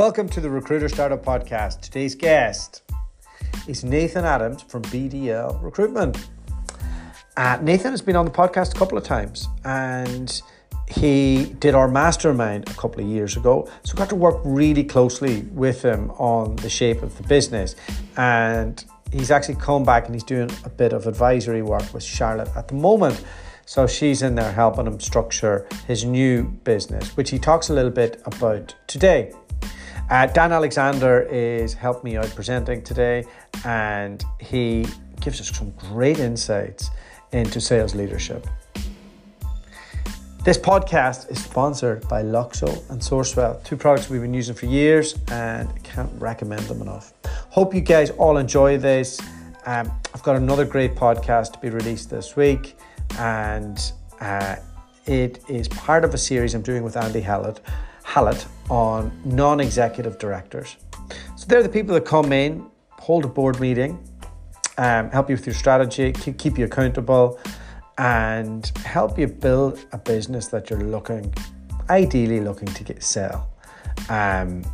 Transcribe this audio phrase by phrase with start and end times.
[0.00, 1.82] Welcome to the Recruiter Startup Podcast.
[1.82, 2.90] Today's guest
[3.68, 6.26] is Nathan Adams from BDL Recruitment.
[7.36, 10.40] Uh, Nathan has been on the podcast a couple of times and
[10.88, 13.68] he did our mastermind a couple of years ago.
[13.82, 17.76] So got to work really closely with him on the shape of the business.
[18.16, 22.48] And he's actually come back and he's doing a bit of advisory work with Charlotte
[22.56, 23.22] at the moment.
[23.66, 27.90] So she's in there helping him structure his new business, which he talks a little
[27.90, 29.34] bit about today.
[30.10, 33.24] Uh, Dan Alexander is helping me out presenting today,
[33.64, 34.84] and he
[35.20, 36.90] gives us some great insights
[37.30, 38.44] into sales leadership.
[40.44, 45.14] This podcast is sponsored by Loxo and SourceWhale, two products we've been using for years
[45.28, 47.12] and can't recommend them enough.
[47.50, 49.20] Hope you guys all enjoy this.
[49.64, 52.76] Um, I've got another great podcast to be released this week,
[53.16, 53.78] and
[54.20, 54.56] uh,
[55.06, 57.60] it is part of a series I'm doing with Andy Hallett
[58.10, 60.76] Hallett on non executive directors.
[61.36, 64.04] So they're the people that come in, hold a board meeting,
[64.78, 67.38] um, help you with your strategy, keep you accountable,
[67.98, 71.32] and help you build a business that you're looking,
[71.88, 73.48] ideally looking to get sell.
[74.08, 74.64] Um,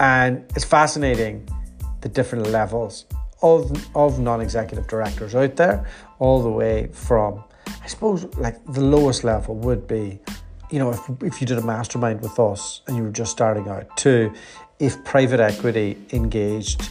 [0.00, 1.48] and it's fascinating
[2.00, 3.06] the different levels
[3.42, 5.86] of, of non-executive directors out there,
[6.18, 7.44] all the way from,
[7.80, 10.18] I suppose, like the lowest level would be
[10.70, 13.68] you know, if, if you did a mastermind with us and you were just starting
[13.68, 14.32] out, to
[14.78, 16.90] if private equity engaged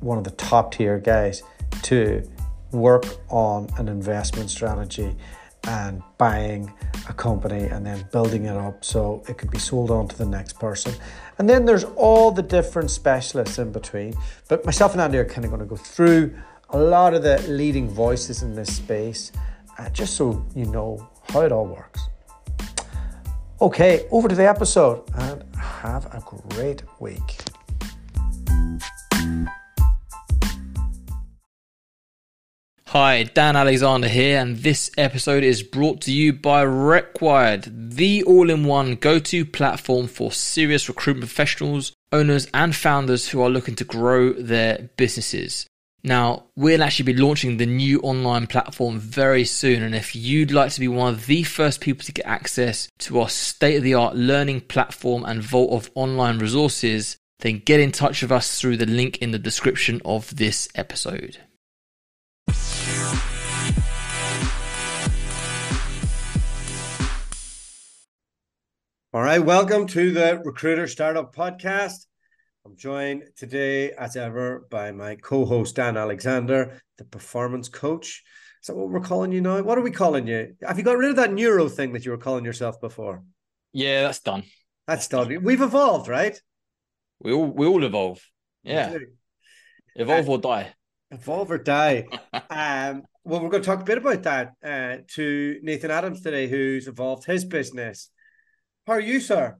[0.00, 1.42] one of the top tier guys
[1.82, 2.28] to
[2.70, 5.16] work on an investment strategy
[5.64, 6.72] and buying
[7.08, 10.26] a company and then building it up so it could be sold on to the
[10.26, 10.92] next person.
[11.38, 14.14] And then there's all the different specialists in between.
[14.48, 16.34] But myself and Andy are kind of going to go through
[16.70, 19.32] a lot of the leading voices in this space
[19.78, 22.08] uh, just so you know how it all works.
[23.60, 27.38] Okay, over to the episode and have a great week.
[32.86, 38.48] Hi, Dan Alexander here, and this episode is brought to you by RecWired, the all
[38.48, 43.74] in one go to platform for serious recruitment professionals, owners, and founders who are looking
[43.74, 45.66] to grow their businesses.
[46.08, 49.82] Now, we'll actually be launching the new online platform very soon.
[49.82, 53.20] And if you'd like to be one of the first people to get access to
[53.20, 57.92] our state of the art learning platform and vault of online resources, then get in
[57.92, 61.40] touch with us through the link in the description of this episode.
[69.12, 72.07] All right, welcome to the Recruiter Startup Podcast.
[72.68, 78.22] I'm joined today, as ever, by my co host, Dan Alexander, the performance coach.
[78.60, 79.62] Is that what we're calling you now?
[79.62, 80.54] What are we calling you?
[80.60, 83.22] Have you got rid of that neuro thing that you were calling yourself before?
[83.72, 84.42] Yeah, that's done.
[84.86, 85.42] That's done.
[85.42, 86.38] We've evolved, right?
[87.20, 88.20] We all we all evolve.
[88.64, 88.98] Yeah.
[89.96, 90.74] Evolve uh, or die.
[91.10, 92.06] Evolve or die.
[92.50, 96.48] um, well, we're going to talk a bit about that uh, to Nathan Adams today,
[96.48, 98.10] who's evolved his business.
[98.86, 99.56] How are you, sir?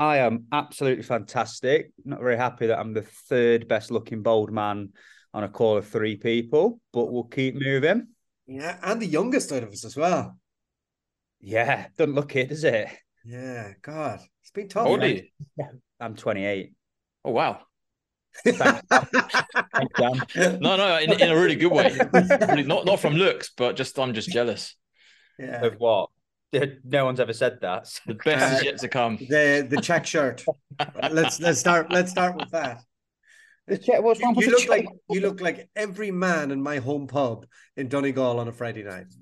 [0.00, 1.92] I am absolutely fantastic.
[2.06, 4.94] Not very happy that I'm the third best looking bold man
[5.34, 8.08] on a call of three people, but we'll keep moving.
[8.46, 10.38] Yeah, and the youngest out of us as well.
[11.38, 12.88] Yeah, doesn't look it, does it?
[13.26, 14.84] Yeah, God, it's been tough.
[14.84, 15.24] How old are you?
[16.00, 16.72] I'm 28.
[17.26, 17.60] Oh wow.
[18.44, 18.66] Thanks,
[20.36, 21.94] no, no, in, in a really good way.
[22.64, 24.76] Not not from looks, but just I'm just jealous.
[25.38, 25.66] Yeah.
[25.66, 26.08] Of what?
[26.52, 28.00] No one's ever said that.
[28.06, 29.16] The best uh, is yet to come.
[29.16, 30.44] The the check shirt.
[31.10, 32.82] let's let's start let's start with that.
[33.66, 36.78] The check, what's wrong you, you look like you look like every man in my
[36.78, 37.46] home pub
[37.76, 39.12] in Donegal on a Friday night.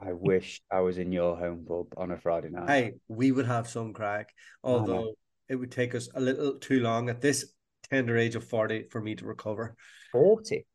[0.00, 2.68] I wish I was in your home pub on a Friday night.
[2.68, 4.32] Hey, we would have some crack,
[4.62, 5.14] although oh,
[5.48, 7.52] it would take us a little too long at this
[7.90, 9.74] tender age of 40 for me to recover.
[10.12, 10.66] 40?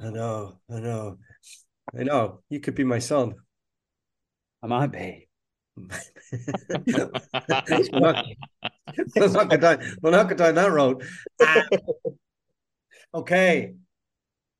[0.00, 1.18] I know, I know.
[1.98, 2.40] I know.
[2.48, 3.34] You could be my son.
[4.62, 5.25] I might be
[5.76, 7.10] we'll,
[7.92, 8.26] not,
[9.16, 11.02] not down, we'll not go down that road.
[13.14, 13.74] Okay.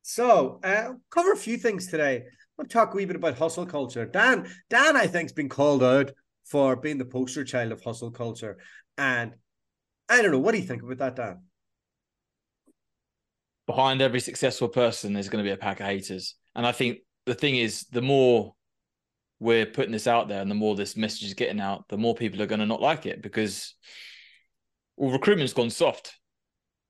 [0.02, 2.24] So, uh, cover a few things today.
[2.56, 4.06] We'll talk a wee bit about hustle culture.
[4.06, 6.12] Dan, Dan, I think, has been called out
[6.44, 8.58] for being the poster child of hustle culture.
[8.96, 9.34] And
[10.08, 11.42] I don't know, what do you think about that, Dan?
[13.66, 16.36] Behind every successful person, there's going to be a pack of haters.
[16.54, 18.54] And I think the thing is, the more
[19.38, 22.14] we're putting this out there and the more this message is getting out, the more
[22.14, 23.74] people are going to not like it because
[24.96, 26.18] well, recruitment's gone soft,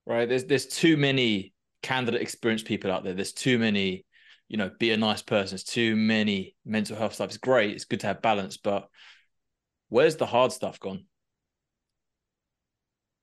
[0.06, 0.28] right?
[0.28, 1.52] There's there's too many
[1.82, 3.14] candidate experienced people out there.
[3.14, 4.06] There's too many,
[4.48, 5.52] you know, be a nice person.
[5.52, 7.28] There's too many mental health stuff.
[7.28, 7.72] It's great.
[7.72, 8.88] It's good to have balance, but
[9.88, 11.06] where's the hard stuff gone?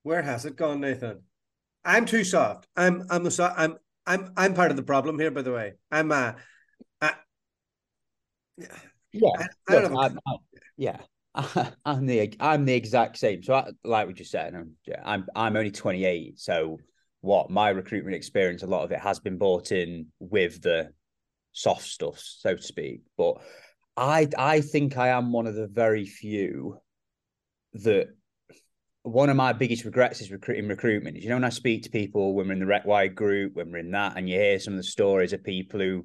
[0.02, 1.22] Where has it gone, Nathan?
[1.84, 2.66] I'm too soft.
[2.76, 5.30] I'm I'm so, I'm I'm I'm part of the problem here.
[5.30, 6.32] By the way, I'm uh,
[7.00, 7.10] uh
[8.58, 8.66] yeah.
[9.14, 10.36] I, I Look, I'm, I'm,
[10.76, 10.98] yeah.
[11.84, 13.42] I'm the I'm the exact same.
[13.42, 16.38] So, I, like we just said, I'm, yeah, I'm I'm only 28.
[16.38, 16.78] So,
[17.20, 20.90] what my recruitment experience, a lot of it has been bought in with the
[21.52, 23.02] soft stuff, so to speak.
[23.16, 23.38] But
[23.96, 26.78] I I think I am one of the very few
[27.74, 28.08] that
[29.02, 31.20] one of my biggest regrets is recruiting recruitment.
[31.20, 33.78] You know, when I speak to people when we're in the RecWired group, when we're
[33.78, 36.04] in that, and you hear some of the stories of people who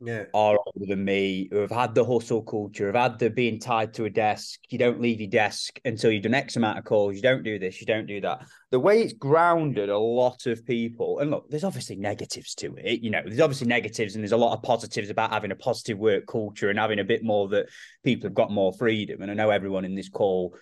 [0.00, 0.24] yeah.
[0.32, 3.94] are older than me, who have had the hustle culture, have had the being tied
[3.94, 4.60] to a desk.
[4.68, 7.16] You don't leave your desk until you've done X amount of calls.
[7.16, 8.46] You don't do this, you don't do that.
[8.70, 13.02] The way it's grounded a lot of people, and look, there's obviously negatives to it.
[13.02, 15.98] You know, there's obviously negatives and there's a lot of positives about having a positive
[15.98, 17.66] work culture and having a bit more that
[18.02, 19.22] people have got more freedom.
[19.22, 20.56] And I know everyone in this call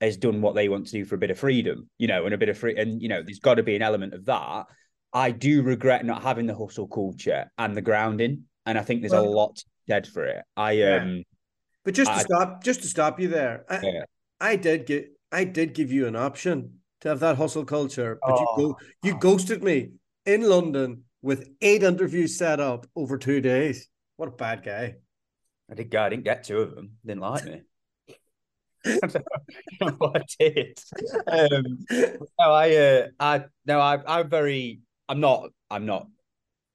[0.00, 2.34] has done what they want to do for a bit of freedom, you know, and
[2.34, 4.66] a bit of free, and you know, there's got to be an element of that.
[5.12, 9.12] I do regret not having the hustle culture and the grounding and I think there's
[9.12, 10.44] well, a lot dead for it.
[10.54, 10.96] I yeah.
[10.96, 11.24] um,
[11.84, 14.04] but just to I, stop, just to stop you there, I, yeah.
[14.38, 18.34] I did get, I did give you an option to have that hustle culture, but
[18.38, 18.40] oh.
[18.40, 19.92] you go, you ghosted me
[20.26, 23.88] in London with eight interviews set up over two days.
[24.16, 24.96] What a bad guy!
[25.70, 25.94] I did.
[25.94, 26.92] I didn't get two of them.
[27.06, 27.62] Didn't like me.
[29.96, 30.78] what I did.
[31.26, 31.78] Um,
[32.38, 34.80] no, I, uh, I, no, I, I'm very.
[35.08, 35.48] I'm not.
[35.70, 36.06] I'm not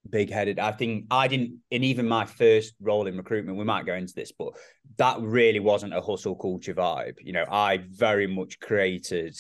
[0.10, 0.60] big headed.
[0.60, 4.14] I think I didn't, in even my first role in recruitment, we might go into
[4.14, 4.54] this, but
[4.98, 7.16] that really wasn't a hustle culture vibe.
[7.22, 9.38] You know, I very much created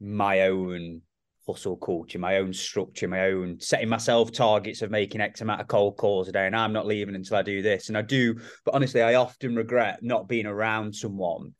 [0.00, 1.02] my own
[1.46, 5.68] hustle culture, my own structure, my own setting myself targets of making X amount of
[5.68, 6.46] cold calls a day.
[6.46, 7.88] And I'm not leaving until I do this.
[7.88, 11.54] And I do, but honestly, I often regret not being around someone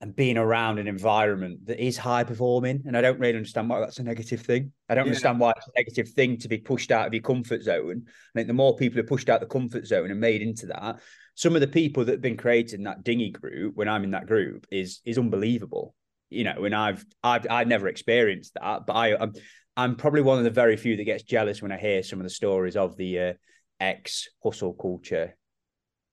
[0.00, 2.82] and being around an environment that is high performing.
[2.86, 4.72] And I don't really understand why that's a negative thing.
[4.88, 5.10] I don't yeah.
[5.10, 8.04] understand why it's a negative thing to be pushed out of your comfort zone.
[8.06, 11.00] I think the more people are pushed out the comfort zone and made into that,
[11.34, 14.12] some of the people that have been created in that dingy group when I'm in
[14.12, 15.94] that group is is unbelievable.
[16.30, 19.32] You know, and I've I've I've never experienced that, but I I'm,
[19.76, 22.24] I'm probably one of the very few that gets jealous when I hear some of
[22.24, 23.32] the stories of the uh,
[23.80, 25.36] ex hustle culture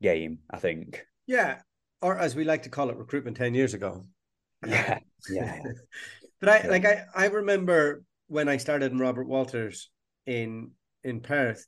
[0.01, 0.39] game.
[0.49, 1.05] I think.
[1.27, 1.59] Yeah,
[2.05, 4.05] or as we like to call it, recruitment 10 years ago.
[4.67, 4.99] Yeah.
[5.29, 5.59] Yeah.
[6.39, 9.91] but I like I, I remember when I started in Robert Walters
[10.25, 10.71] in
[11.03, 11.67] in Perth,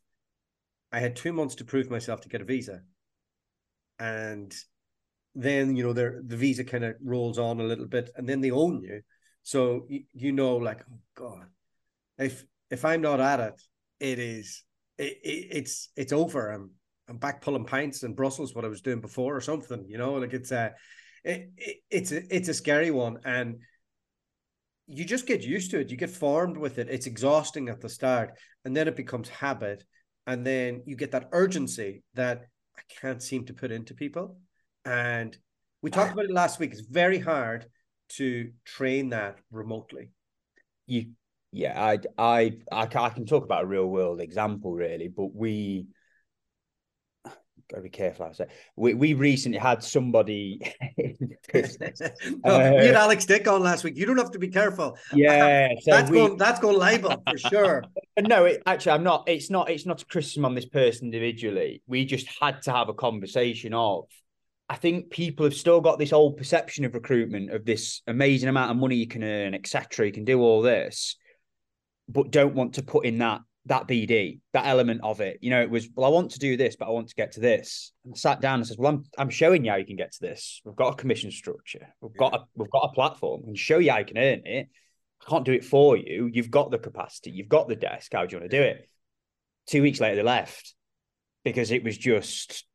[0.91, 2.81] I had two months to prove myself to get a visa.
[3.99, 4.51] And
[5.35, 8.41] then you know the the visa kind of rolls on a little bit and then
[8.41, 9.01] they own you.
[9.43, 11.47] So you, you know, like, oh God,
[12.17, 13.61] if if I'm not at it,
[13.99, 14.63] it is
[14.97, 16.49] it, it, it's it's over.
[16.51, 16.71] I'm
[17.09, 20.15] I'm back pulling pints in Brussels, what I was doing before or something, you know,
[20.15, 20.73] like it's a,
[21.23, 23.19] it, it, it's a, it's a scary one.
[23.23, 23.59] And
[24.87, 25.89] you just get used to it.
[25.89, 26.89] You get formed with it.
[26.89, 29.83] It's exhausting at the start and then it becomes habit.
[30.25, 32.45] And then you get that urgency that
[32.77, 34.39] I can't seem to put into people.
[34.83, 35.37] And
[35.81, 36.71] we talked about it last week.
[36.71, 37.65] It's very hard
[38.09, 40.09] to train that remotely.
[40.85, 41.11] You,
[41.53, 45.87] yeah, I, I, I, I can talk about a real world example really, but we,
[47.69, 48.25] gotta be careful.
[48.25, 50.61] I say we we recently had somebody.
[51.03, 53.97] no, uh, we had Alex Dick on last week.
[53.97, 54.97] You don't have to be careful.
[55.13, 57.83] Yeah, so that's we, going that's going liable for sure.
[58.19, 59.27] no, it, actually, I'm not.
[59.27, 59.69] It's not.
[59.69, 61.81] It's not a criticism on this person individually.
[61.87, 64.05] We just had to have a conversation of.
[64.69, 68.71] I think people have still got this old perception of recruitment of this amazing amount
[68.71, 70.05] of money you can earn, etc.
[70.05, 71.15] You can do all this,
[72.09, 75.37] but don't want to put in that that BD, that element of it.
[75.41, 77.33] You know, it was, well, I want to do this, but I want to get
[77.33, 77.91] to this.
[78.05, 80.11] And I sat down and said, Well, I'm I'm showing you how you can get
[80.13, 80.61] to this.
[80.63, 81.87] We've got a commission structure.
[82.01, 84.69] We've got a we've got a platform and show you how you can earn it.
[85.21, 86.29] I can't do it for you.
[86.31, 88.13] You've got the capacity, you've got the desk.
[88.13, 88.89] How do you want to do it?
[89.67, 90.73] Two weeks later, they left
[91.43, 92.65] because it was just,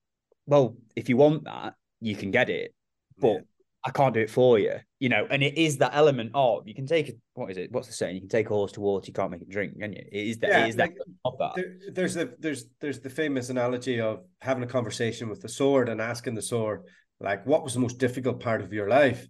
[0.47, 2.75] well, if you want that, you can get it.
[3.19, 3.41] But yeah.
[3.85, 5.27] I can't do it for you, you know.
[5.29, 7.19] And it is that element of you can take it.
[7.35, 7.73] What is it?
[7.73, 8.15] What's the saying?
[8.15, 10.05] You can take a horse to water, you can't make it drink, can you?
[10.13, 10.51] It is that.
[10.51, 11.57] Yeah, it is like, that of that.
[11.57, 15.89] There, there's a there's there's the famous analogy of having a conversation with the sword
[15.89, 16.85] and asking the sword,
[17.19, 19.27] like, what was the most difficult part of your life?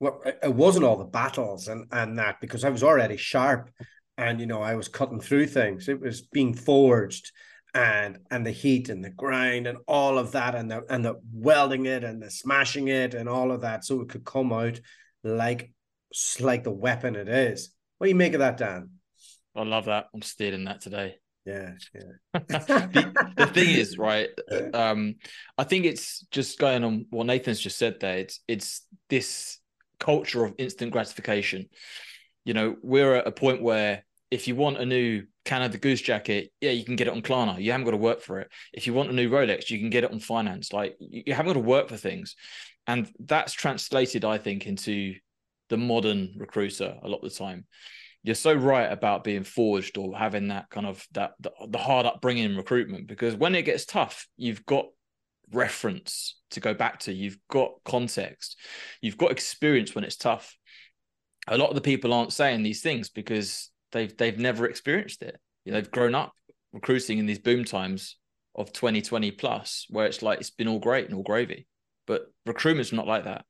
[0.00, 3.70] Well, it wasn't all the battles and and that because I was already sharp,
[4.18, 5.88] and you know I was cutting through things.
[5.88, 7.30] It was being forged
[7.76, 11.14] and and the heat and the grind and all of that and the and the
[11.32, 14.80] welding it and the smashing it and all of that so it could come out
[15.22, 15.70] like
[16.40, 17.70] like the weapon it is.
[17.98, 18.90] What do you make of that, Dan?
[19.54, 20.06] I love that.
[20.14, 21.16] I'm stealing that today.
[21.44, 22.40] Yeah, yeah.
[22.48, 24.30] the, the, thing is, right?
[24.74, 25.16] Um,
[25.56, 28.18] I think it's just going on what Nathan's just said there.
[28.18, 29.58] It's it's this
[30.00, 31.68] culture of instant gratification.
[32.44, 36.50] You know, we're at a point where if you want a new Canada Goose jacket,
[36.60, 37.62] yeah, you can get it on Klarna.
[37.62, 38.50] You haven't got to work for it.
[38.74, 40.72] If you want a new Rolex, you can get it on finance.
[40.72, 42.36] Like you haven't got to work for things.
[42.86, 45.14] And that's translated, I think, into
[45.68, 47.64] the modern recruiter a lot of the time.
[48.22, 52.06] You're so right about being forged or having that kind of that the, the hard
[52.06, 54.86] upbringing in recruitment because when it gets tough, you've got
[55.52, 57.12] reference to go back to.
[57.12, 58.58] You've got context.
[59.00, 60.56] You've got experience when it's tough.
[61.46, 65.38] A lot of the people aren't saying these things because they've they've never experienced it.
[65.64, 66.32] You know, they've grown up
[66.72, 68.16] recruiting in these boom times
[68.54, 71.66] of 2020 plus, where it's like it's been all great and all gravy.
[72.06, 73.44] But recruitment's not like that.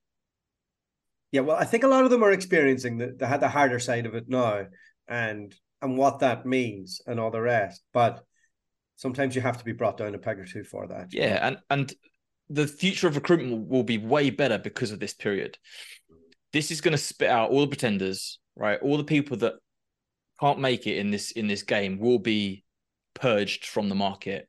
[1.33, 4.07] Yeah, well, I think a lot of them are experiencing the, the, the harder side
[4.07, 4.67] of it now,
[5.09, 7.83] and and what that means and all the rest.
[7.93, 8.25] But
[8.97, 11.09] sometimes you have to be brought down a peg or two for that.
[11.13, 11.93] Yeah, and and
[12.49, 15.59] the future of recruitment will be way better because of this period.
[16.53, 18.81] This is going to spit out all the pretenders, right?
[18.81, 19.55] All the people that
[20.41, 22.65] can't make it in this in this game will be
[23.15, 24.49] purged from the market.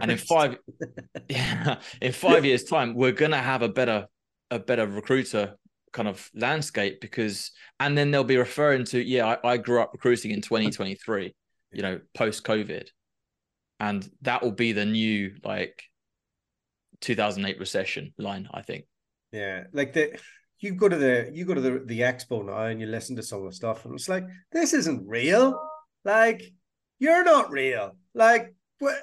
[0.00, 0.56] And in five
[1.28, 4.06] yeah, in five years' time, we're gonna have a better
[4.50, 5.56] a better recruiter
[5.92, 9.90] kind of landscape because and then they'll be referring to, yeah, I, I grew up
[9.92, 11.34] recruiting in 2023,
[11.72, 12.88] you know, post COVID.
[13.78, 15.82] And that will be the new like
[17.00, 18.84] 2008 recession line, I think.
[19.32, 20.18] Yeah, like the
[20.60, 23.22] you go to the you go to the, the expo now and you listen to
[23.22, 25.58] some of the stuff and it's like this isn't real.
[26.04, 26.52] Like
[26.98, 27.96] you're not real.
[28.14, 28.96] Like what?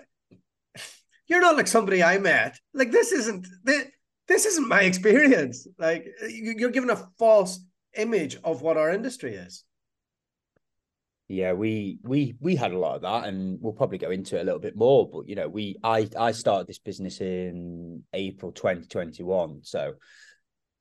[1.30, 2.58] You're not like somebody i met.
[2.74, 3.86] Like this isn't this,
[4.30, 5.68] this isn't my experience.
[5.78, 7.60] Like you're giving a false
[7.98, 9.66] image of what our industry is.
[11.28, 14.42] Yeah we we we had a lot of that and we'll probably go into it
[14.42, 18.54] a little bit more but you know we i i started this business in april
[18.54, 19.96] 2021 so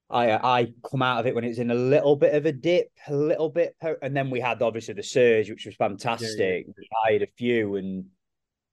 [0.09, 2.89] I I come out of it when it's in a little bit of a dip,
[3.09, 6.67] a little bit, and then we had obviously the surge, which was fantastic.
[6.67, 6.99] Yeah, yeah.
[7.09, 8.07] I had a few, and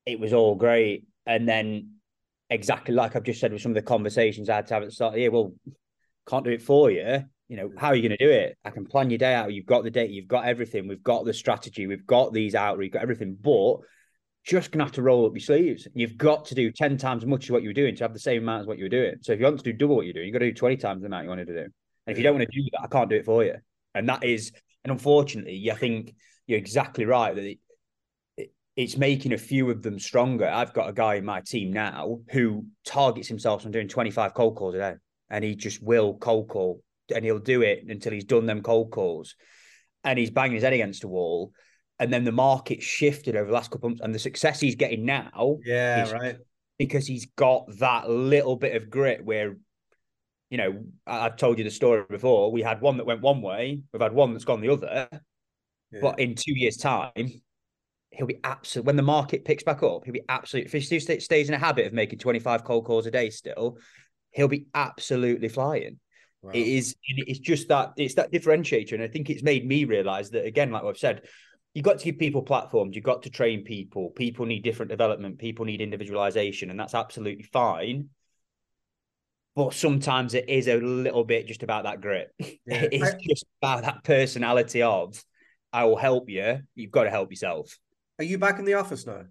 [0.06, 1.06] it was all great.
[1.26, 1.94] And then,
[2.50, 4.90] exactly like I've just said with some of the conversations I had to have at
[4.90, 5.54] the start, yeah, well,
[6.28, 7.24] can't do it for you.
[7.50, 8.58] You know, how are you going to do it?
[8.64, 9.54] I can plan your day out.
[9.54, 12.78] You've got the date, you've got everything, we've got the strategy, we've got these out,
[12.78, 13.78] we've got everything, but
[14.44, 15.88] just gonna have to roll up your sleeves.
[15.94, 18.14] You've got to do 10 times as much as what you were doing to have
[18.14, 19.16] the same amount as what you were doing.
[19.22, 20.78] So if you want to do double what you're doing, you've got to do 20
[20.78, 21.64] times the amount you wanted to do.
[21.64, 21.72] And
[22.08, 23.56] if you don't want to do that, I can't do it for you.
[23.96, 24.52] And that is,
[24.84, 26.14] and unfortunately, I think
[26.48, 27.60] you're exactly right that it,
[28.36, 30.50] it, it's making a few of them stronger.
[30.50, 34.58] I've got a guy in my team now who targets himself on doing 25 cold
[34.58, 34.94] calls a day.
[35.30, 36.82] And he just will cold call
[37.14, 39.36] and he'll do it until he's done them cold calls.
[40.04, 41.54] And he's banging his head against a wall
[42.04, 44.76] and then the market shifted over the last couple of months, and the success he's
[44.76, 46.38] getting now, yeah, right,
[46.78, 49.58] because he's got that little bit of grit where.
[50.50, 52.52] You know, I've told you the story before.
[52.52, 53.80] We had one that went one way.
[53.92, 55.10] We've had one that's gone the other.
[55.92, 56.00] Yeah.
[56.00, 57.42] But in two years' time,
[58.12, 58.86] he'll be absolute.
[58.86, 60.68] When the market picks back up, he'll be absolute.
[60.68, 63.32] If he still stays in a habit of making twenty five cold calls a day,
[63.32, 63.80] still,
[64.30, 66.00] he'll be absolutely flying.
[66.44, 66.52] Wow.
[66.54, 66.96] It is.
[67.04, 70.70] It's just that it's that differentiator, and I think it's made me realize that again,
[70.70, 71.24] like I've said,
[71.74, 72.96] you've got to give people platforms.
[72.96, 74.12] You've got to train people.
[74.12, 75.40] People need different development.
[75.40, 78.10] People need individualization, and that's absolutely fine.
[79.56, 82.32] But sometimes it is a little bit just about that grit.
[82.66, 82.88] Yeah.
[82.92, 85.22] it's just about that personality of,
[85.74, 86.60] I will help you.
[86.76, 87.78] You've got to help yourself.
[88.20, 89.24] Are you back in the office now?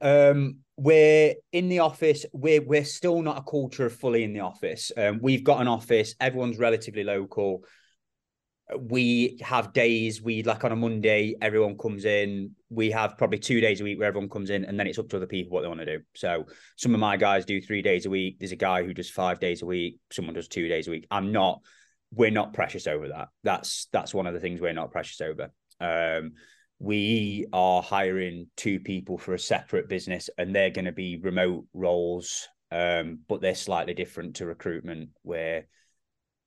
[0.00, 2.24] Um, we're in the office.
[2.32, 4.92] We're we're still not a culture of fully in the office.
[4.96, 6.14] Um, we've got an office.
[6.20, 7.64] Everyone's relatively local
[8.76, 12.54] we have days we like on a Monday, everyone comes in.
[12.68, 15.08] We have probably two days a week where everyone comes in, and then it's up
[15.10, 16.04] to other people what they want to do.
[16.14, 16.46] So
[16.76, 18.38] some of my guys do three days a week.
[18.38, 19.98] There's a guy who does five days a week.
[20.12, 21.06] Someone does two days a week.
[21.10, 21.60] I'm not.
[22.12, 23.28] We're not precious over that.
[23.42, 25.50] That's that's one of the things we're not precious over.
[25.80, 26.32] Um,
[26.78, 31.64] we are hiring two people for a separate business, and they're going to be remote
[31.72, 35.66] roles, um, but they're slightly different to recruitment, where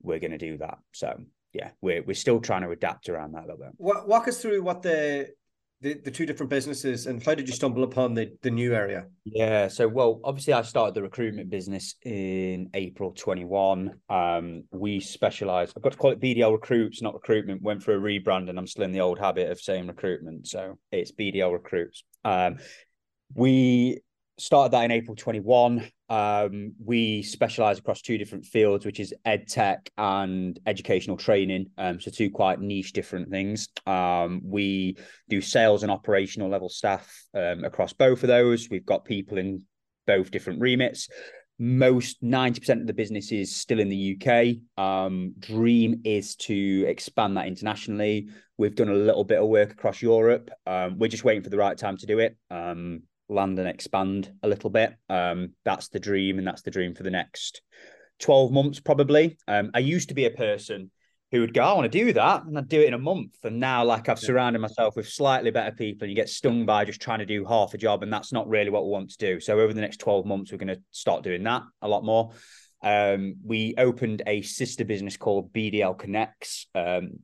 [0.03, 0.77] we're going to do that.
[0.93, 1.15] So
[1.53, 3.73] yeah, we're we're still trying to adapt around that a little bit.
[3.77, 5.29] Walk us through what the
[5.81, 9.07] the, the two different businesses and how did you stumble upon the, the new area?
[9.25, 13.91] Yeah, so well, obviously I started the recruitment business in April 21.
[14.07, 17.99] Um, we specialize, I've got to call it BDL recruits, not recruitment, went for a
[17.99, 20.47] rebrand and I'm still in the old habit of saying recruitment.
[20.47, 22.03] So it's BDL recruits.
[22.23, 22.57] Um,
[23.33, 24.01] we
[24.37, 25.89] started that in April 21.
[26.11, 31.67] Um, we specialize across two different fields, which is ed tech and educational training.
[31.77, 33.69] Um, so two quite niche different things.
[33.87, 34.97] Um, we
[35.29, 38.69] do sales and operational level staff um, across both of those.
[38.69, 39.65] We've got people in
[40.05, 41.07] both different remits.
[41.57, 44.83] most 90% of the business is still in the UK.
[44.83, 48.27] Um, dream is to expand that internationally.
[48.57, 50.49] We've done a little bit of work across Europe.
[50.67, 52.35] Um, we're just waiting for the right time to do it.
[53.31, 54.93] Land and expand a little bit.
[55.09, 57.61] Um, that's the dream, and that's the dream for the next
[58.19, 59.37] 12 months, probably.
[59.47, 60.91] Um, I used to be a person
[61.31, 63.37] who would go, I want to do that, and I'd do it in a month.
[63.43, 64.27] And now, like, I've yeah.
[64.27, 67.45] surrounded myself with slightly better people, and you get stung by just trying to do
[67.45, 69.39] half a job, and that's not really what we want to do.
[69.39, 72.31] So, over the next 12 months, we're going to start doing that a lot more.
[72.83, 76.67] Um, we opened a sister business called BDL Connects.
[76.75, 77.19] Um,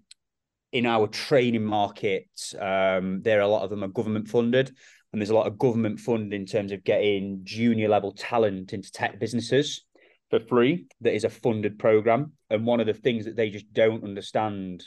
[0.72, 2.28] in our training market,
[2.60, 4.76] um, there are a lot of them are government funded,
[5.12, 8.92] and there's a lot of government fund in terms of getting junior level talent into
[8.92, 9.86] tech businesses
[10.30, 12.34] for free that is a funded program.
[12.50, 14.84] And one of the things that they just don't understand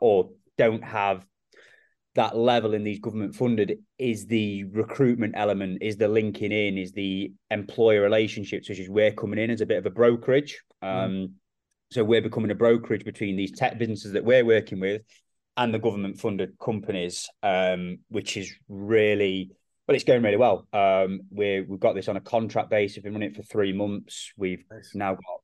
[0.00, 1.24] or don't have
[2.14, 6.92] that level in these government funded is the recruitment element, is the linking in, is
[6.92, 10.60] the employer relationships, which is we're coming in as a bit of a brokerage.
[10.82, 11.04] Mm.
[11.04, 11.32] Um,
[11.90, 15.02] so we're becoming a brokerage between these tech businesses that we're working with
[15.58, 19.50] and the government funded companies, um, which is really
[19.86, 20.68] but it's going really well.
[20.74, 22.96] Um, we we've got this on a contract basis.
[22.96, 24.32] We've been running it for three months.
[24.36, 24.90] We've nice.
[24.94, 25.40] now got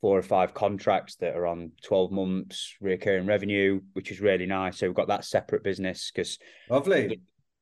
[0.00, 4.78] four or five contracts that are on 12 months recurring revenue, which is really nice.
[4.78, 6.38] So we've got that separate business because
[6.70, 7.08] lovely.
[7.08, 7.20] The,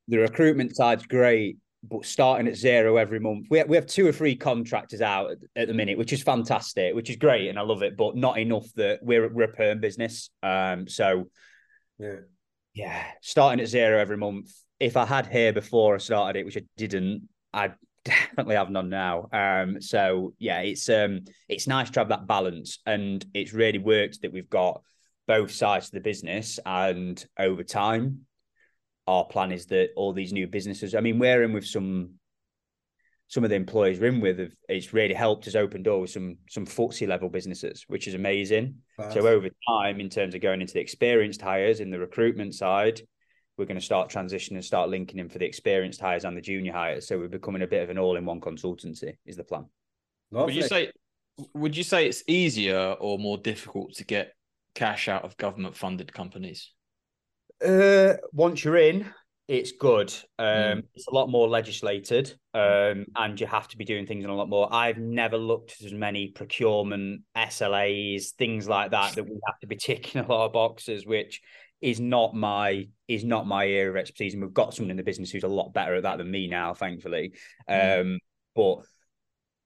[0.09, 3.47] the, recruitment side's great, but starting at zero every month.
[3.49, 6.23] We have, we have two or three contractors out at, at, the minute, which is
[6.23, 9.53] fantastic, which is great, and I love it, but not enough that we're we're a
[9.55, 10.29] perm business.
[10.43, 11.31] Um, so
[11.99, 12.17] yeah,
[12.75, 16.57] yeah, starting at zero every month if I had hair before I started it, which
[16.57, 17.75] I didn't, I'd
[18.05, 19.29] definitely have none now.
[19.33, 24.23] Um, so yeah, it's um, it's nice to have that balance, and it's really worked
[24.23, 24.83] that we've got
[25.27, 28.27] both sides of the business, and over time,
[29.07, 30.95] our plan is that all these new businesses.
[30.95, 32.15] I mean, we're in with some
[33.29, 36.23] some of the employees we're in with have, it's really helped us open doors with
[36.23, 38.77] some some FTSE level businesses, which is amazing.
[39.13, 43.01] So over time, in terms of going into the experienced hires in the recruitment side,
[43.57, 46.41] we're going to start transitioning and start linking in for the experienced hires and the
[46.41, 47.09] junior hires.
[47.09, 49.15] So we're becoming a bit of an all-in-one consultancy.
[49.25, 49.67] Is the plan?
[50.31, 50.55] Lovely.
[50.55, 50.93] Would you say?
[51.55, 54.33] Would you say it's easier or more difficult to get
[54.75, 56.73] cash out of government-funded companies?
[57.63, 59.13] Uh, once you're in,
[59.49, 60.13] it's good.
[60.39, 60.83] Um, mm.
[60.95, 64.35] It's a lot more legislated, um, and you have to be doing things in a
[64.35, 64.73] lot more.
[64.73, 69.67] I've never looked at as many procurement SLAs, things like that, that we have to
[69.67, 71.41] be ticking a lot of boxes, which
[71.81, 75.05] is not my is not my area of expertise, and we've got someone in the
[75.05, 77.35] business who's a lot better at that than me now, thankfully.
[77.71, 78.01] Mm.
[78.01, 78.19] Um,
[78.57, 78.79] but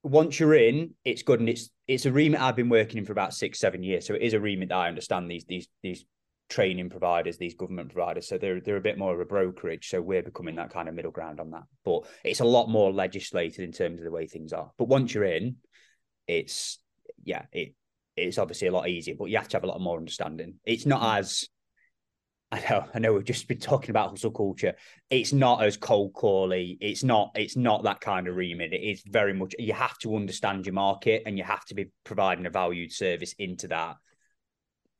[0.02, 3.12] once you're in, it's good, and it's it's a remit I've been working in for
[3.12, 6.04] about six seven years, so it is a remit that I understand these these these
[6.50, 8.28] training providers, these government providers.
[8.28, 9.88] So they're they're a bit more of a brokerage.
[9.88, 11.62] So we're becoming that kind of middle ground on that.
[11.84, 14.70] But it's a lot more legislated in terms of the way things are.
[14.76, 15.56] But once you're in,
[16.26, 16.78] it's
[17.24, 17.74] yeah, it
[18.16, 20.56] it's obviously a lot easier, but you have to have a lot more understanding.
[20.64, 21.18] It's not mm.
[21.20, 21.48] as
[22.52, 24.74] I know, I know we've just been talking about hustle culture.
[25.08, 26.76] It's not as cold cally.
[26.80, 28.72] It's not, it's not that kind of remit.
[28.72, 31.90] It is very much you have to understand your market and you have to be
[32.02, 33.96] providing a valued service into that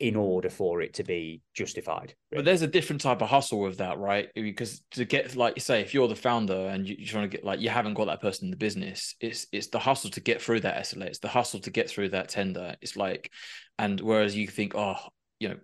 [0.01, 2.15] in order for it to be justified.
[2.33, 2.41] Really.
[2.41, 4.29] But there's a different type of hustle with that, right?
[4.35, 7.45] Because to get like you say, if you're the founder and you're trying to get
[7.45, 10.41] like you haven't got that person in the business, it's it's the hustle to get
[10.41, 12.75] through that SLA, it's the hustle to get through that tender.
[12.81, 13.31] It's like,
[13.79, 14.97] and whereas you think, oh,
[15.39, 15.57] you know,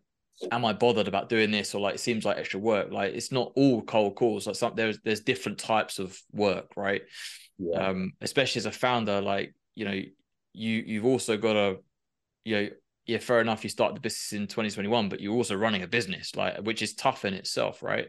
[0.52, 2.92] am I bothered about doing this or like it seems like extra work?
[2.92, 4.46] Like it's not all cold calls.
[4.46, 7.02] Like some there's there's different types of work, right?
[7.58, 7.88] Yeah.
[7.88, 9.98] Um, especially as a founder, like you know,
[10.52, 11.76] you you've also got to,
[12.44, 12.68] you know,
[13.06, 13.64] yeah, fair enough.
[13.64, 16.94] You start the business in 2021, but you're also running a business, like which is
[16.94, 18.08] tough in itself, right?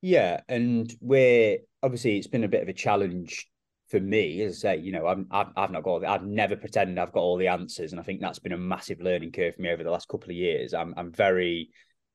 [0.00, 3.46] Yeah, and we're obviously it's been a bit of a challenge
[3.92, 6.98] for me, as I say, you know, I'm, I've, I've not got, I've never pretended
[6.98, 9.62] I've got all the answers, and I think that's been a massive learning curve for
[9.62, 10.72] me over the last couple of years.
[10.72, 11.68] I'm, I'm very,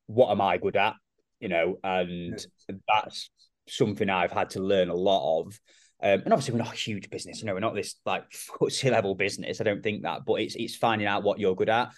[0.08, 0.96] what am I good at,
[1.40, 3.30] you know, and that's
[3.70, 5.60] something I've had to learn a lot of.
[6.02, 8.30] Um, and obviously, we're not a huge business, you know, we're not this like
[8.60, 9.62] FTSE level business.
[9.62, 11.92] I don't think that, but it's it's finding out what you're good at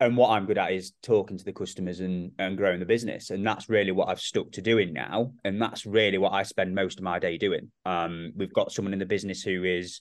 [0.00, 3.28] and what I'm good at is talking to the customers and, and growing the business.
[3.28, 5.32] And that's really what I've stuck to doing now.
[5.44, 7.70] And that's really what I spend most of my day doing.
[7.84, 10.00] Um, we've got someone in the business who is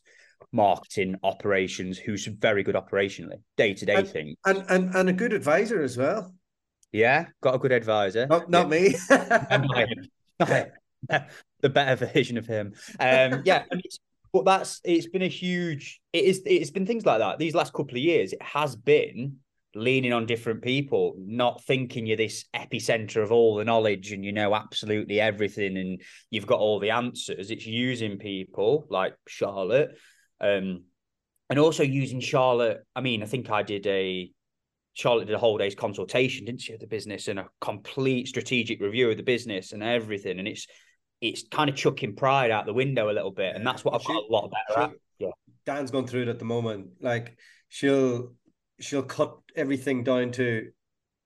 [0.54, 4.36] marketing operations, who's very good operationally, day to day thing.
[4.46, 6.34] And, and and a good advisor as well.
[6.94, 8.26] Yeah, got a good advisor.
[8.26, 9.86] Not not yeah.
[10.40, 10.66] me.
[11.62, 12.74] the better version of him.
[13.00, 13.64] Um, yeah,
[14.34, 16.00] but that's it's been a huge.
[16.14, 16.42] It is.
[16.46, 17.40] It's been things like that.
[17.40, 19.38] These last couple of years, it has been
[19.76, 24.32] leaning on different people, not thinking you're this epicenter of all the knowledge and you
[24.32, 27.52] know absolutely everything and you've got all the answers.
[27.52, 29.92] It's using people like Charlotte,
[30.42, 30.84] um,
[31.50, 32.84] and also using Charlotte.
[32.96, 34.32] I mean, I think I did a
[34.94, 38.82] Charlotte did a whole day's consultation, didn't she, of the business and a complete strategic
[38.82, 40.40] review of the business and everything.
[40.40, 40.68] And it's
[41.22, 44.06] it's kind of chucking pride out the window a little bit, and that's what I've
[44.06, 44.92] got a lot better at.
[45.18, 45.32] Yeah,
[45.66, 46.88] Dan's gone through it at the moment.
[47.02, 48.34] Like she'll
[48.80, 50.70] she'll cut everything down to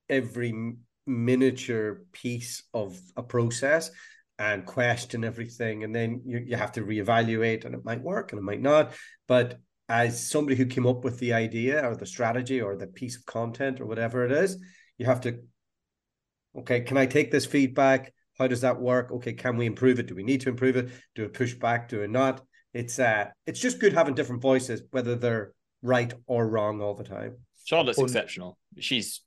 [0.09, 0.75] every
[1.05, 3.91] miniature piece of a process
[4.39, 8.39] and question everything and then you, you have to reevaluate and it might work and
[8.39, 8.93] it might not
[9.27, 13.17] but as somebody who came up with the idea or the strategy or the piece
[13.17, 14.57] of content or whatever it is
[14.97, 15.39] you have to
[16.57, 19.11] okay can i take this feedback how does that work?
[19.11, 20.07] Okay can we improve it?
[20.07, 20.89] Do we need to improve it?
[21.15, 21.89] Do we push back?
[21.89, 22.41] Do we not?
[22.73, 27.03] It's uh it's just good having different voices whether they're right or wrong all the
[27.03, 27.37] time.
[27.65, 28.57] Charlotte's exceptional.
[28.79, 29.21] She's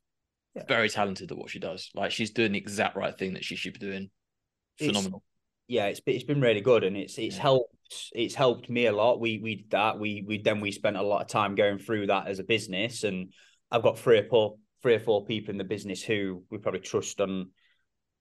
[0.55, 0.63] yeah.
[0.67, 1.89] very talented at what she does.
[1.95, 4.09] Like she's doing the exact right thing that she should be doing.
[4.77, 5.19] Phenomenal.
[5.19, 5.23] It's,
[5.73, 7.41] yeah it's, it's been really good and it's it's yeah.
[7.41, 7.73] helped
[8.13, 9.19] it's helped me a lot.
[9.19, 9.99] We we did that.
[9.99, 13.03] We we then we spent a lot of time going through that as a business
[13.03, 13.31] and
[13.71, 16.79] i've got three or four three or four people in the business who we probably
[16.79, 17.47] trust and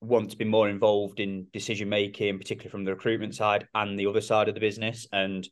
[0.00, 4.06] want to be more involved in decision making, particularly from the recruitment side and the
[4.06, 5.06] other side of the business.
[5.12, 5.46] And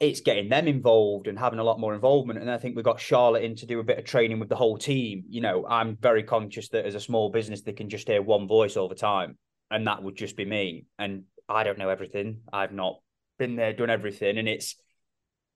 [0.00, 2.38] it's getting them involved and having a lot more involvement.
[2.38, 4.56] And I think we got Charlotte in to do a bit of training with the
[4.56, 5.24] whole team.
[5.28, 8.48] You know, I'm very conscious that as a small business, they can just hear one
[8.48, 9.38] voice all the time,
[9.70, 10.86] and that would just be me.
[10.98, 12.40] And I don't know everything.
[12.52, 13.00] I've not
[13.38, 14.76] been there, done everything, and it's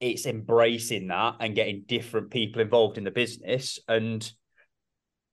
[0.01, 4.31] it's embracing that and getting different people involved in the business and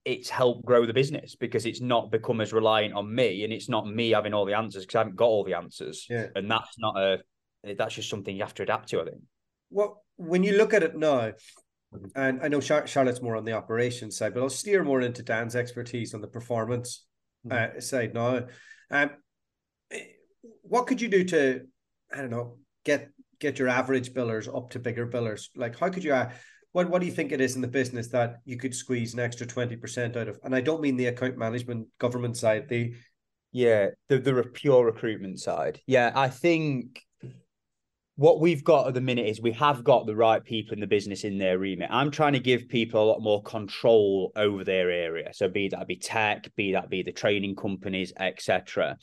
[0.06, 3.68] it's helped grow the business because it's not become as reliant on me and it's
[3.68, 6.06] not me having all the answers because I haven't got all the answers.
[6.08, 6.28] Yeah.
[6.36, 7.18] And that's not a
[7.63, 9.18] that's just something you have to adapt to, I think.
[9.72, 11.32] Well, when you look at it now,
[12.15, 15.24] and I know Char- Charlotte's more on the operations side, but I'll steer more into
[15.24, 17.06] Dan's expertise on the performance
[17.46, 17.78] mm-hmm.
[17.78, 18.46] uh, side now.
[18.91, 19.10] Um,
[20.62, 21.62] what could you do to,
[22.13, 25.50] I don't know, get get your average billers up to bigger billers?
[25.56, 26.13] Like, how could you?
[26.13, 26.32] Uh,
[26.76, 29.22] what what do you think it is in the business that you could squeeze an
[29.22, 30.38] extra 20% out of?
[30.44, 32.94] And I don't mean the account management government side, the
[33.54, 35.80] yeah, the the pure recruitment side.
[35.88, 37.02] Yeah, I think
[38.18, 40.88] what we've got at the minute is we have got the right people in the
[40.88, 41.88] business in their remit.
[41.90, 45.32] I'm trying to give people a lot more control over their area.
[45.34, 48.98] So be that be tech, be that be the training companies, etc.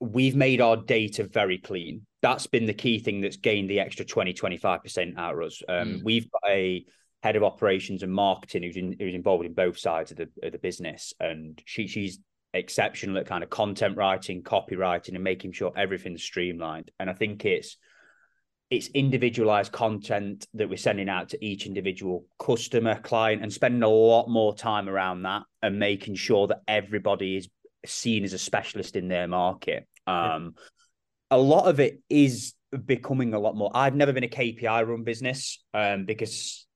[0.00, 4.04] We've made our data very clean that's been the key thing that's gained the extra
[4.04, 5.62] 20, 25% out of us.
[5.68, 6.04] Um, mm.
[6.04, 6.84] We've got a
[7.22, 10.52] head of operations and marketing who's, in, who's involved in both sides of the, of
[10.52, 11.14] the business.
[11.20, 12.18] And she, she's
[12.52, 16.90] exceptional at kind of content writing, copywriting, and making sure everything's streamlined.
[16.98, 17.76] And I think it's,
[18.70, 23.88] it's individualized content that we're sending out to each individual customer, client, and spending a
[23.88, 27.48] lot more time around that and making sure that everybody is
[27.86, 29.86] seen as a specialist in their market.
[30.10, 30.62] Um, yeah
[31.30, 32.54] a lot of it is
[32.86, 33.70] becoming a lot more.
[33.74, 36.66] I've never been a KPI run business um, because,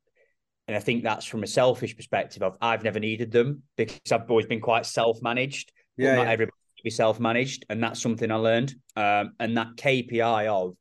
[0.68, 4.30] and I think that's from a selfish perspective of I've never needed them because I've
[4.30, 5.72] always been quite self managed.
[5.96, 6.32] Yeah, not yeah.
[6.32, 8.74] everybody be self managed, and that's something I learned.
[8.96, 10.76] Um, and that KPI of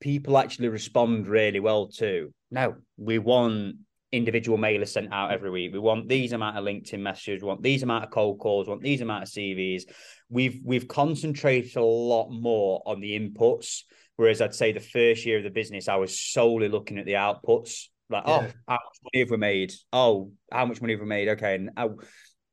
[0.00, 2.32] people actually respond really well to.
[2.50, 3.76] No, we want
[4.12, 5.72] individual mailers sent out every week.
[5.72, 7.42] We want these amount of LinkedIn messages.
[7.42, 8.66] We want these amount of cold calls.
[8.66, 9.82] We want these amount of CVs.
[10.30, 13.82] We've we've concentrated a lot more on the inputs.
[14.16, 17.12] Whereas I'd say the first year of the business, I was solely looking at the
[17.12, 17.84] outputs.
[18.10, 18.50] Like, oh, yeah.
[18.50, 19.72] oh, how much money have we made?
[19.92, 21.28] Oh, how much money have we made?
[21.28, 21.88] Okay, and I,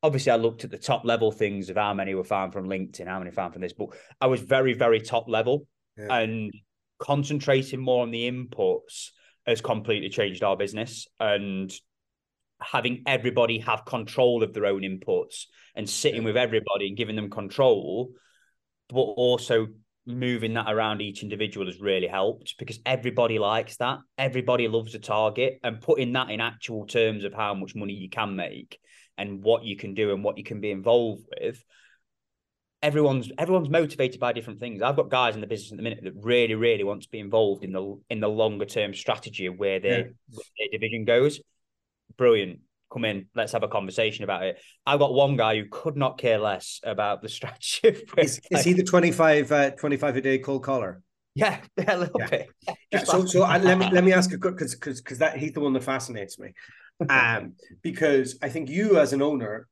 [0.02, 3.06] obviously I looked at the top level things of how many were found from LinkedIn,
[3.06, 3.88] how many found from this, but
[4.20, 5.66] I was very very top level
[5.96, 6.18] yeah.
[6.18, 6.52] and
[6.98, 9.10] concentrating more on the inputs
[9.46, 11.06] has completely changed our business.
[11.20, 11.72] And
[12.60, 17.30] having everybody have control of their own inputs and sitting with everybody and giving them
[17.30, 18.10] control
[18.88, 19.66] but also
[20.06, 23.98] moving that around each individual has really helped because everybody likes that.
[24.16, 28.08] Everybody loves a target and putting that in actual terms of how much money you
[28.08, 28.78] can make
[29.18, 31.62] and what you can do and what you can be involved with
[32.82, 34.82] everyone's everyone's motivated by different things.
[34.82, 37.18] I've got guys in the business at the minute that really, really want to be
[37.18, 40.38] involved in the in the longer term strategy of where their, yeah.
[40.58, 41.40] their division goes.
[42.16, 42.60] Brilliant.
[42.92, 44.60] Come in, let's have a conversation about it.
[44.86, 47.96] I've got one guy who could not care less about the strategy.
[48.16, 51.02] Is, is he the 25, uh, 25 a day cold caller?
[51.34, 51.58] Yeah,
[51.88, 52.28] a little yeah.
[52.28, 52.48] bit.
[52.92, 55.52] Yeah, so, so I, let me let me ask you because because because that he's
[55.52, 56.52] the one that fascinates me,
[57.08, 59.68] um, because I think you as an owner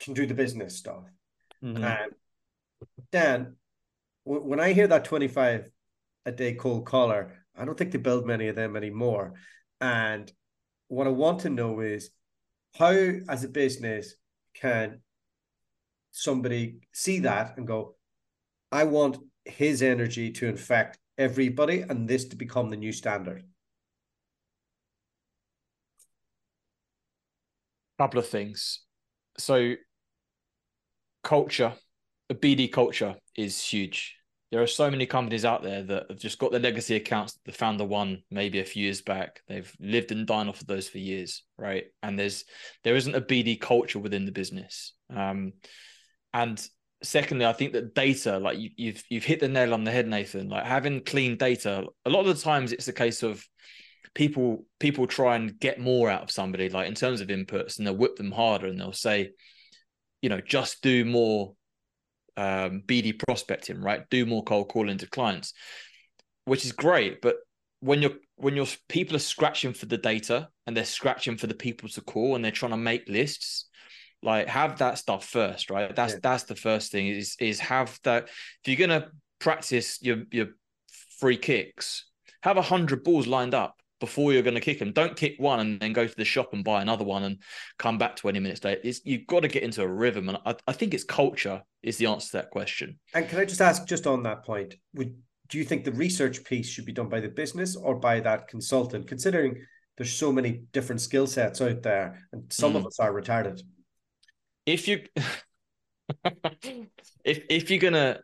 [0.00, 1.04] can do the business stuff,
[1.62, 1.82] mm-hmm.
[1.82, 2.10] um,
[3.14, 3.54] Dan,
[4.24, 5.70] when I hear that 25
[6.26, 9.34] a day cold caller, I don't think they build many of them anymore.
[9.80, 10.32] And
[10.88, 12.10] what I want to know is
[12.76, 12.90] how,
[13.28, 14.16] as a business,
[14.54, 15.00] can
[16.10, 17.94] somebody see that and go,
[18.72, 23.44] I want his energy to infect everybody and this to become the new standard?
[27.96, 28.80] Couple of things.
[29.38, 29.74] So,
[31.22, 31.74] culture
[32.34, 34.16] a BD culture is huge.
[34.50, 37.38] There are so many companies out there that have just got their legacy accounts.
[37.44, 39.40] The founder won maybe a few years back.
[39.48, 41.84] They've lived and died off of those for years, right?
[42.02, 42.44] And there's
[42.84, 44.92] there isn't a BD culture within the business.
[45.14, 45.54] Um,
[46.32, 46.64] and
[47.02, 50.06] secondly, I think that data, like you, you've you've hit the nail on the head,
[50.06, 50.48] Nathan.
[50.48, 53.44] Like having clean data, a lot of the times it's a case of
[54.14, 57.86] people people try and get more out of somebody, like in terms of inputs, and
[57.86, 59.30] they'll whip them harder, and they'll say,
[60.22, 61.54] you know, just do more
[62.36, 64.08] um, BD prospecting, right?
[64.10, 65.52] Do more cold calling to clients,
[66.44, 67.20] which is great.
[67.20, 67.36] But
[67.80, 71.54] when you're when your people are scratching for the data and they're scratching for the
[71.54, 73.68] people to call and they're trying to make lists,
[74.22, 75.94] like have that stuff first, right?
[75.94, 76.20] That's yeah.
[76.22, 78.28] that's the first thing is is have that.
[78.64, 80.48] If you're gonna practice your your
[81.18, 82.06] free kicks,
[82.42, 84.92] have a hundred balls lined up before you're going to kick them.
[84.92, 87.38] Don't kick one and then go to the shop and buy another one and
[87.78, 88.82] come back 20 minutes later.
[88.84, 90.28] It's, you've got to get into a rhythm.
[90.28, 92.98] And I, I, think it's culture is the answer to that question.
[93.14, 95.14] And can I just ask, just on that point, would
[95.48, 98.46] do you think the research piece should be done by the business or by that
[98.46, 99.56] consultant, considering
[99.96, 102.76] there's so many different skill sets out there and some mm.
[102.76, 103.62] of us are retarded?
[104.66, 105.00] If you
[107.24, 108.20] if if you're gonna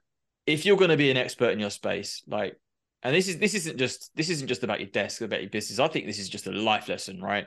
[0.47, 2.59] if you're gonna be an expert in your space, like
[3.03, 5.79] and this is this isn't just this isn't just about your desk about your business.
[5.79, 7.47] I think this is just a life lesson right?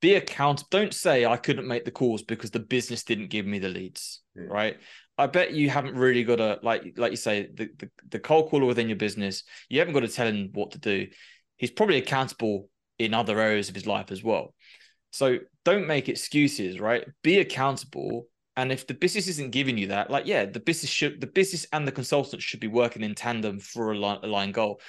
[0.00, 3.58] Be accountable don't say i couldn't make the calls because the business didn't give me
[3.58, 4.44] the leads yeah.
[4.48, 4.76] right?
[5.18, 8.50] I bet you haven't really got to like like you say the, the the cold
[8.50, 11.08] caller within your business you haven't got to tell him what to do.
[11.56, 14.54] He's probably accountable in other areas of his life as well.
[15.10, 17.04] So don't make excuses right?
[17.22, 18.26] Be accountable
[18.56, 21.66] and if the business isn't giving you that, like, yeah, the business should, the business
[21.72, 24.80] and the consultant should be working in tandem for a line, goal.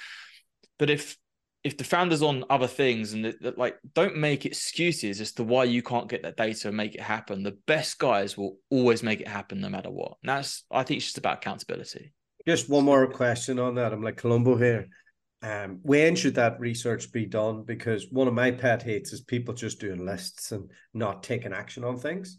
[0.78, 1.16] But if
[1.62, 5.62] if the founder's on other things and that, like don't make excuses as to why
[5.62, 7.44] you can't get that data and make it happen.
[7.44, 10.16] The best guys will always make it happen no matter what.
[10.22, 12.12] And that's i think it's just about accountability.
[12.48, 13.92] Just one more question on that.
[13.92, 14.88] I'm like Columbo here.
[15.42, 17.62] Um, when should that research be done?
[17.62, 21.84] Because one of my pet hates is people just doing lists and not taking action
[21.84, 22.38] on things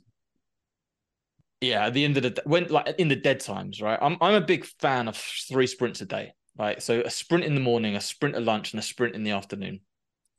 [1.63, 3.99] yeah, at the end of the when like in the dead times, right?
[4.01, 6.33] I'm I'm a big fan of three sprints a day.
[6.57, 6.83] Right.
[6.83, 9.31] So a sprint in the morning, a sprint at lunch, and a sprint in the
[9.31, 9.79] afternoon.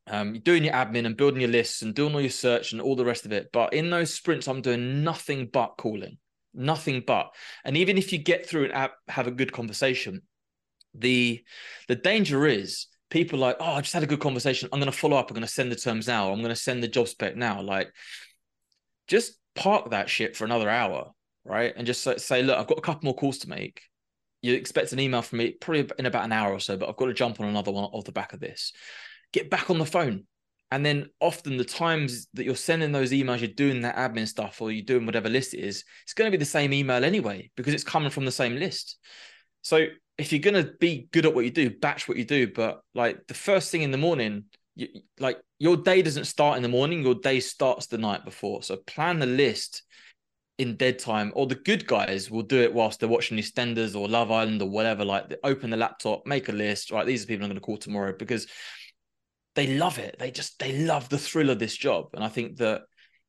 [0.06, 2.80] Um, you're doing your admin and building your lists and doing all your search and
[2.80, 3.48] all the rest of it.
[3.52, 6.18] But in those sprints, I'm doing nothing but calling,
[6.52, 7.34] nothing but.
[7.64, 10.22] And even if you get through and have a good conversation,
[10.94, 11.42] the
[11.88, 14.68] the danger is people like, oh, I just had a good conversation.
[14.72, 15.30] I'm going to follow up.
[15.30, 16.30] I'm going to send the terms now.
[16.30, 17.62] I'm going to send the job spec now.
[17.62, 17.92] Like,
[19.08, 21.12] just park that shit for another hour,
[21.45, 21.73] right?
[21.77, 23.83] And just say, look, I've got a couple more calls to make.
[24.43, 26.97] You expect an email from me probably in about an hour or so, but I've
[26.97, 28.73] got to jump on another one off the back of this.
[29.33, 30.25] Get back on the phone.
[30.71, 34.61] And then often the times that you're sending those emails, you're doing that admin stuff
[34.61, 37.51] or you're doing whatever list it is, it's going to be the same email anyway,
[37.57, 38.99] because it's coming from the same list.
[39.62, 39.87] So
[40.19, 42.49] if you're going to be good at what you do, batch what you do.
[42.53, 46.62] But like the first thing in the morning, you, like your day doesn't start in
[46.62, 48.62] the morning, your day starts the night before.
[48.62, 49.82] So plan the list
[50.58, 54.08] in dead time, or the good guys will do it whilst they're watching EastEnders or
[54.08, 55.04] Love Island or whatever.
[55.04, 56.90] Like they open the laptop, make a list.
[56.90, 58.46] Right, these are people I'm going to call tomorrow because
[59.54, 60.16] they love it.
[60.18, 62.82] They just they love the thrill of this job, and I think that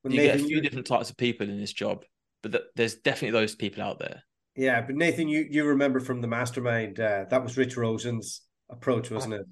[0.03, 2.03] you Nathan, get a few different types of people in this job,
[2.43, 4.23] but that there's definitely those people out there.
[4.55, 9.12] Yeah, but Nathan, you you remember from the mastermind uh, that was Rich Rosen's approach,
[9.12, 9.45] wasn't it?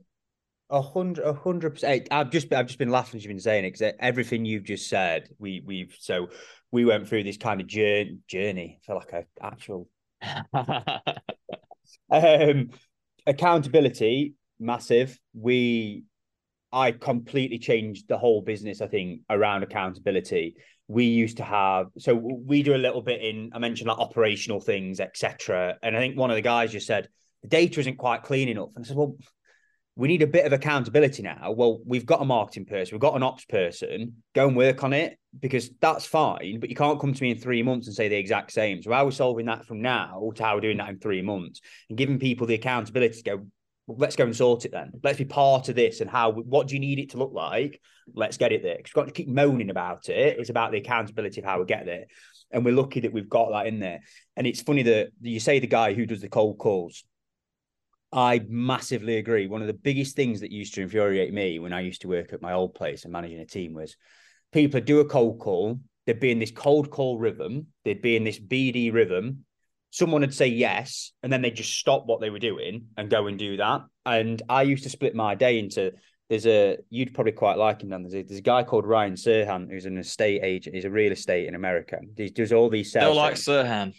[0.69, 2.07] A hundred, a hundred percent.
[2.09, 4.89] I've just, I've just been laughing as you've been saying it because everything you've just
[4.89, 6.29] said, we, we've so
[6.71, 8.17] we went through this kind of journey.
[8.27, 9.87] Journey, I feel like a actual.
[12.09, 12.69] um,
[13.27, 15.19] accountability, massive.
[15.33, 16.05] We,
[16.71, 18.81] I completely changed the whole business.
[18.81, 20.55] I think around accountability.
[20.87, 23.51] We used to have, so we do a little bit in.
[23.53, 25.77] I mentioned like operational things, etc.
[25.83, 27.07] And I think one of the guys just said
[27.41, 29.15] the data isn't quite clean enough, and I said, well
[29.95, 31.51] we need a bit of accountability now.
[31.51, 34.91] Well, we've got a marketing person, we've got an ops person, go and work on
[34.91, 36.59] it because that's fine.
[36.59, 38.81] But you can't come to me in three months and say the exact same.
[38.81, 41.21] So, how are we solving that from now to how we're doing that in three
[41.21, 43.45] months and giving people the accountability to go,
[43.85, 44.93] well, let's go and sort it then.
[45.03, 47.79] Let's be part of this and how, what do you need it to look like?
[48.13, 48.77] Let's get it there.
[48.77, 50.39] Because we've got to keep moaning about it.
[50.39, 52.05] It's about the accountability of how we get there.
[52.51, 53.99] And we're lucky that we've got that in there.
[54.37, 57.03] And it's funny that you say the guy who does the cold calls
[58.13, 59.47] I massively agree.
[59.47, 62.31] One of the biggest things that used to infuriate me when I used to work
[62.31, 63.97] at my old place and managing a team was
[64.51, 65.79] people do a cold call.
[66.05, 67.67] They'd be in this cold call rhythm.
[67.83, 69.45] They'd be in this BD rhythm.
[69.89, 73.27] Someone would say yes, and then they'd just stop what they were doing and go
[73.27, 73.81] and do that.
[74.05, 75.93] And I used to split my day into
[76.29, 77.89] there's a you'd probably quite like him.
[77.89, 78.03] Dan.
[78.03, 80.75] There's a, there's a guy called Ryan Serhant who's an estate agent.
[80.75, 81.99] He's a real estate in America.
[82.17, 83.15] He does all these sales.
[83.15, 83.93] Still like Serhan.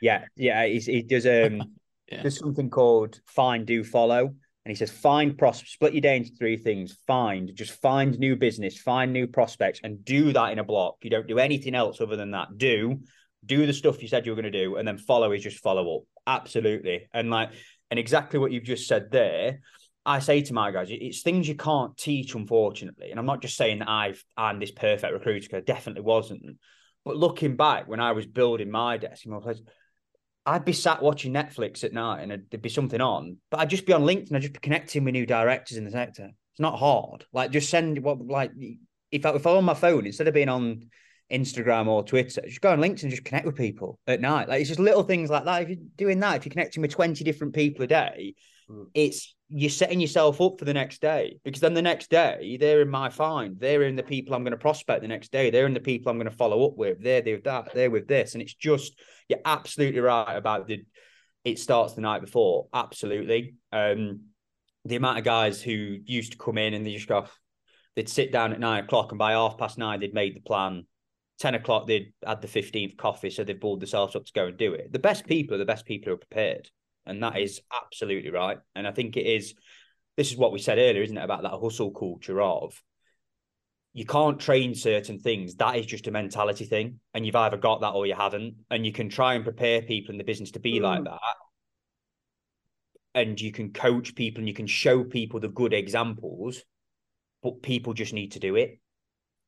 [0.00, 0.66] Yeah, yeah.
[0.66, 1.74] He's, he does um
[2.12, 2.22] Yeah.
[2.22, 4.34] there's something called find, do, follow.
[4.64, 6.96] And he says, find pros split your day into three things.
[7.06, 10.98] Find, just find new business, find new prospects, and do that in a block.
[11.02, 12.56] You don't do anything else other than that.
[12.56, 13.00] Do,
[13.44, 15.58] do the stuff you said you were going to do, and then follow is just
[15.58, 16.02] follow up.
[16.28, 17.08] Absolutely.
[17.12, 17.50] And like,
[17.90, 19.60] and exactly what you've just said there.
[20.04, 23.10] I say to my guys, it's things you can't teach, unfortunately.
[23.10, 26.58] And I'm not just saying that I've I'm this perfect recruiter, because I definitely wasn't.
[27.04, 29.60] But looking back when I was building my desk my place,
[30.44, 33.86] I'd be sat watching Netflix at night and there'd be something on, but I'd just
[33.86, 34.34] be on LinkedIn.
[34.34, 36.30] I'd just be connecting with new directors in the sector.
[36.52, 37.24] It's not hard.
[37.32, 38.50] Like just send what like
[39.10, 40.88] if I if I'm on my phone instead of being on
[41.32, 44.48] Instagram or Twitter, just go on LinkedIn and just connect with people at night.
[44.48, 45.62] Like it's just little things like that.
[45.62, 48.34] If you're doing that, if you're connecting with 20 different people a day,
[48.70, 48.86] Mm.
[48.94, 52.80] it's you're setting yourself up for the next day because then the next day they're
[52.80, 55.66] in my find, they're in the people I'm going to prospect the next day, they're
[55.66, 58.32] in the people I'm going to follow up with, they're with that, they're with this,
[58.32, 58.98] and it's just
[59.32, 60.84] you're absolutely right about the
[61.44, 63.56] it starts the night before, absolutely.
[63.72, 64.26] Um,
[64.84, 67.26] the amount of guys who used to come in and they just go,
[67.96, 70.86] they'd sit down at nine o'clock and by half past nine they'd made the plan.
[71.38, 74.56] 10 o'clock they'd had the 15th coffee so they've balled themselves up to go and
[74.56, 76.68] do it the best people are the best people who are prepared
[77.04, 79.54] and that is absolutely right and i think it is
[80.16, 82.80] this is what we said earlier isn't it about that hustle culture of
[83.94, 87.80] you can't train certain things that is just a mentality thing and you've either got
[87.82, 90.60] that or you haven't and you can try and prepare people in the business to
[90.60, 91.04] be like Mm.
[91.04, 91.20] that
[93.14, 96.62] and you can coach people and you can show people the good examples
[97.42, 98.78] but people just need to do it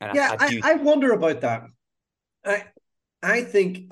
[0.01, 1.63] and yeah, I, I do I, wonder about that.
[2.45, 2.65] I
[3.23, 3.91] I think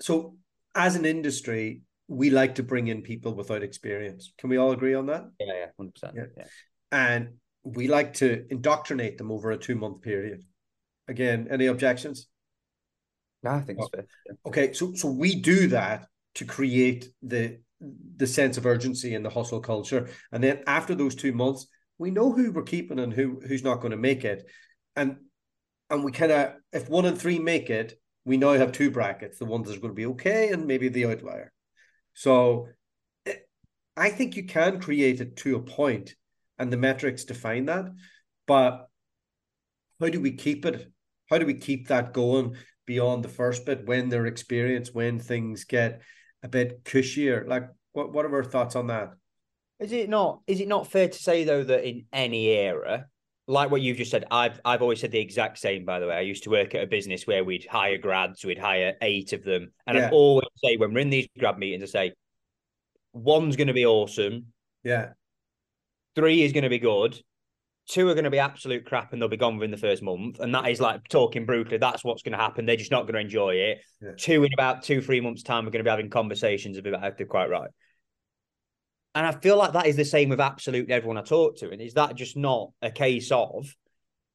[0.00, 0.36] so.
[0.74, 4.32] As an industry, we like to bring in people without experience.
[4.38, 5.24] Can we all agree on that?
[5.40, 6.22] yeah yeah 100% Yeah.
[6.36, 6.44] yeah.
[6.92, 7.28] And
[7.64, 10.42] we like to indoctrinate them over a two month period.
[11.08, 12.28] Again, any objections?
[13.42, 14.06] No, I think it's fair.
[14.46, 17.60] Okay, so so we do that to create the
[18.16, 21.66] the sense of urgency and the hustle culture, and then after those two months,
[21.98, 24.44] we know who we're keeping and who who's not going to make it,
[24.96, 25.16] and
[25.90, 29.38] and we kind of if one and three make it, we now have two brackets:
[29.38, 31.52] the ones that are going to be okay and maybe the outlier.
[32.14, 32.68] So,
[33.26, 33.34] eh,
[33.96, 36.14] I think you can create it to a point,
[36.58, 37.86] and the metrics define that,
[38.46, 38.88] but
[40.00, 40.90] how do we keep it?
[41.30, 45.64] How do we keep that going beyond the first bit when they're experienced, when things
[45.64, 46.02] get
[46.42, 47.46] a bit cushier?
[47.46, 49.10] Like, what what are our thoughts on that?
[49.78, 50.40] Is it not?
[50.46, 53.06] Is it not fair to say though that in any era,
[53.46, 55.84] like what you've just said, I've I've always said the exact same.
[55.84, 58.58] By the way, I used to work at a business where we'd hire grads, we'd
[58.58, 60.06] hire eight of them, and Yeah.
[60.06, 62.12] I'd always say when we're in these grad meetings, I say,
[63.12, 64.46] one's going to be awesome,
[64.84, 65.10] Yeah,
[66.18, 67.18] three is going to be good,
[67.88, 70.40] two are going to be absolute crap, and they'll be gone within the first month,
[70.40, 71.78] and that is like talking brutally.
[71.78, 72.66] That's what's going to happen.
[72.66, 73.78] They're just not going to enjoy it.
[74.02, 74.10] Yeah.
[74.16, 77.16] Two in about two three months' time, we're going to be having conversations about if
[77.16, 77.70] they're quite right.
[79.14, 81.70] And I feel like that is the same with absolutely everyone I talk to.
[81.70, 83.74] And is that just not a case of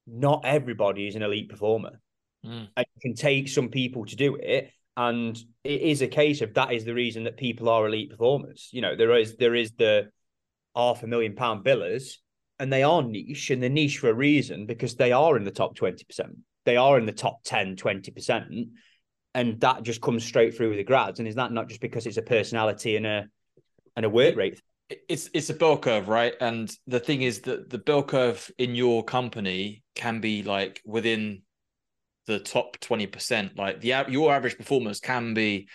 [0.07, 2.01] not everybody is an elite performer?
[2.45, 2.67] Mm.
[2.75, 4.71] And it can take some people to do it.
[4.97, 8.69] And it is a case of that is the reason that people are elite performers.
[8.71, 10.09] You know, there is there is the
[10.75, 12.15] half a million pound billers,
[12.59, 15.51] and they are niche, and they're niche for a reason because they are in the
[15.51, 16.03] top 20%.
[16.65, 18.69] They are in the top 10, 20%.
[19.35, 21.19] And that just comes straight through with the grads.
[21.19, 23.25] And is that not just because it's a personality and a
[23.95, 24.61] and a work rate?
[25.09, 26.33] it's it's a bell curve, right?
[26.39, 31.43] And the thing is that the bell curve in your company can be like within
[32.27, 33.57] the top twenty percent.
[33.57, 35.67] Like the your average performance can be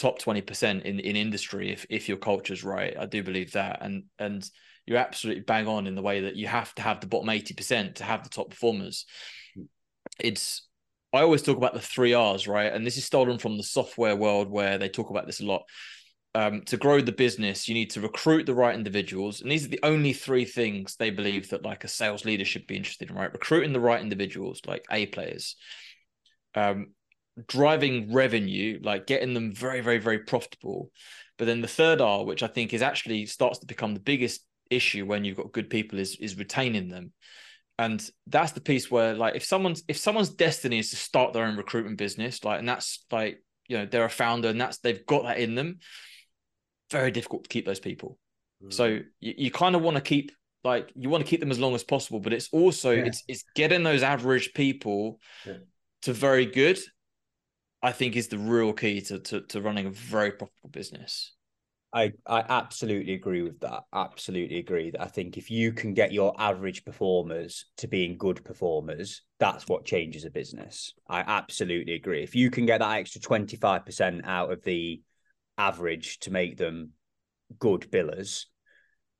[0.00, 2.96] top twenty percent in in industry if if your culture's right.
[2.98, 4.48] I do believe that, and and
[4.86, 7.54] you're absolutely bang on in the way that you have to have the bottom eighty
[7.54, 9.06] percent to have the top performers.
[10.18, 10.66] It's
[11.12, 12.72] I always talk about the three R's, right?
[12.72, 15.62] And this is stolen from the software world where they talk about this a lot
[16.34, 19.40] um, to grow the business, you need to recruit the right individuals.
[19.40, 22.66] And these are the only three things they believe that like a sales leader should
[22.66, 23.32] be interested in, right?
[23.32, 25.56] Recruiting the right individuals, like A players,
[26.54, 26.92] um,
[27.46, 30.90] driving revenue, like getting them very, very, very profitable.
[31.38, 34.44] But then the third R, which I think is actually starts to become the biggest
[34.70, 37.12] issue when you've got good people, is is retaining them.
[37.78, 41.44] And that's the piece where like if someone's if someone's destiny is to start their
[41.44, 45.06] own recruitment business, like and that's like, you know, they're a founder and that's they've
[45.06, 45.78] got that in them
[46.90, 48.18] very difficult to keep those people.
[48.62, 48.72] Mm.
[48.72, 48.84] So
[49.20, 51.74] you, you kind of want to keep like you want to keep them as long
[51.74, 53.04] as possible, but it's also Yeah.
[53.06, 55.58] it's it's getting those average people Yeah.
[56.02, 56.78] to very good.
[57.82, 61.32] I think is the real key to, to to running a very profitable business.
[61.92, 63.82] I, I absolutely agree with that.
[63.92, 64.92] Absolutely agree.
[64.92, 69.66] That I think if you can get your average performers to being good performers, that's
[69.66, 70.94] what changes a business.
[71.08, 72.22] I absolutely agree.
[72.22, 75.02] If you can get that extra 25% out of the
[75.58, 76.90] average to make them
[77.58, 78.46] good billers,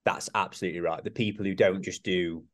[0.05, 1.03] that's absolutely right.
[1.03, 2.45] The people who don't just do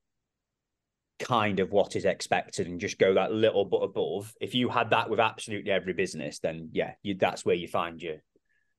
[1.18, 4.34] kind of what is expected and just go that little bit above.
[4.40, 8.02] If you had that with absolutely every business, then yeah, you, that's where you find
[8.02, 8.16] your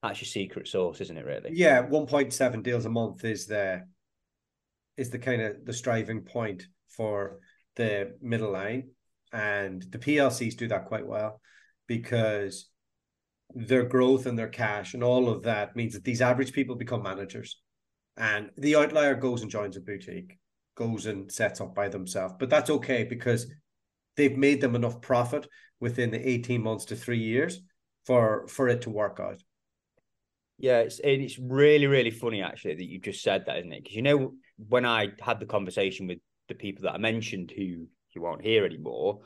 [0.03, 1.25] that's your secret sauce, isn't it?
[1.25, 1.51] Really?
[1.53, 3.87] Yeah, one point seven deals a month is there
[4.95, 7.39] is the kind of the striving point for
[7.75, 8.89] the middle line,
[9.33, 11.41] and the PLCs do that quite well
[11.87, 12.69] because
[13.55, 17.01] their growth and their cash and all of that means that these average people become
[17.01, 17.59] managers,
[18.15, 20.37] and the outlier goes and joins a boutique,
[20.77, 23.51] goes and sets up by themselves, but that's okay because
[24.15, 25.47] they've made them enough profit
[25.79, 27.59] within the 18 months to three years
[28.05, 29.41] for for it to work out
[30.57, 33.83] yeah, it's it's really really funny actually that you just said that, isn't it?
[33.83, 37.63] Because you know when I had the conversation with the people that I mentioned who
[37.63, 39.21] you won't hear anymore,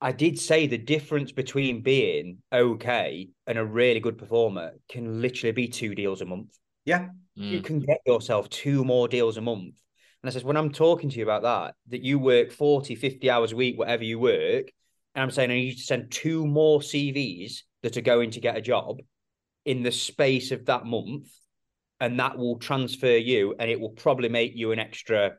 [0.00, 5.52] I did say the difference between being okay and a really good performer can literally
[5.52, 6.54] be two deals a month.
[6.84, 7.50] Yeah, mm.
[7.50, 9.74] you can get yourself two more deals a month.
[10.22, 13.30] And I says, when I'm talking to you about that, that you work 40, 50
[13.30, 14.70] hours a week, whatever you work,
[15.14, 18.56] and I'm saying I need to send two more CVs that are going to get
[18.56, 18.98] a job
[19.64, 21.30] in the space of that month,
[21.98, 25.36] and that will transfer you, and it will probably make you an extra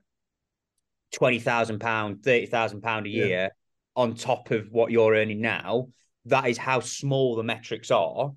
[1.11, 3.49] twenty thousand pound, thirty thousand pound a year yeah.
[3.95, 5.87] on top of what you're earning now.
[6.25, 8.31] That is how small the metrics are.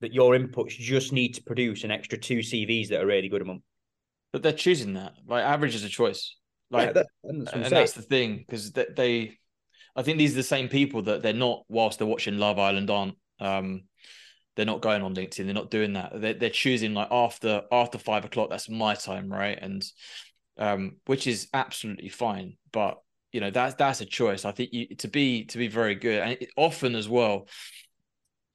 [0.00, 3.40] That your inputs just need to produce an extra two CVs that are really good
[3.40, 3.62] a month.
[4.36, 5.14] But they're choosing that.
[5.26, 6.36] Like average is a choice.
[6.70, 9.38] Like, yeah, that, and that's the thing because they,
[9.96, 12.90] I think these are the same people that they're not whilst they're watching Love Island
[12.90, 13.84] aren't um,
[14.54, 15.46] they're not going on LinkedIn.
[15.46, 16.20] They're not doing that.
[16.20, 18.50] They're, they're choosing like after after five o'clock.
[18.50, 19.58] That's my time, right?
[19.58, 19.82] And
[20.58, 22.58] um, which is absolutely fine.
[22.72, 22.98] But
[23.32, 24.44] you know that's that's a choice.
[24.44, 27.48] I think you, to be to be very good, and it, often as well.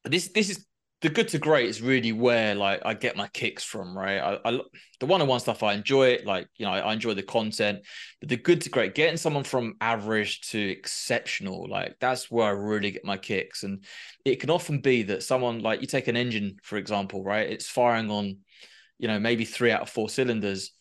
[0.03, 0.63] This this is
[1.01, 4.19] the good to great is really where like I get my kicks from, right?
[4.19, 4.59] I, I
[4.99, 7.79] the one-on-one stuff I enjoy it, like you know, I, I, enjoy the content,
[8.19, 12.51] but the good to great, getting someone from average to exceptional, like that's where I
[12.51, 13.63] really get my kicks.
[13.63, 13.83] And
[14.25, 17.49] it can often be that someone like you take an engine, for example, right?
[17.49, 18.37] It's firing on,
[18.99, 20.71] you know, maybe three out of four cylinders.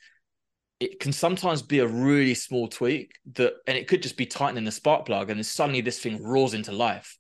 [0.81, 4.65] It can sometimes be a really small tweak that, and it could just be tightening
[4.65, 7.17] the spark plug, and then suddenly this thing roars into life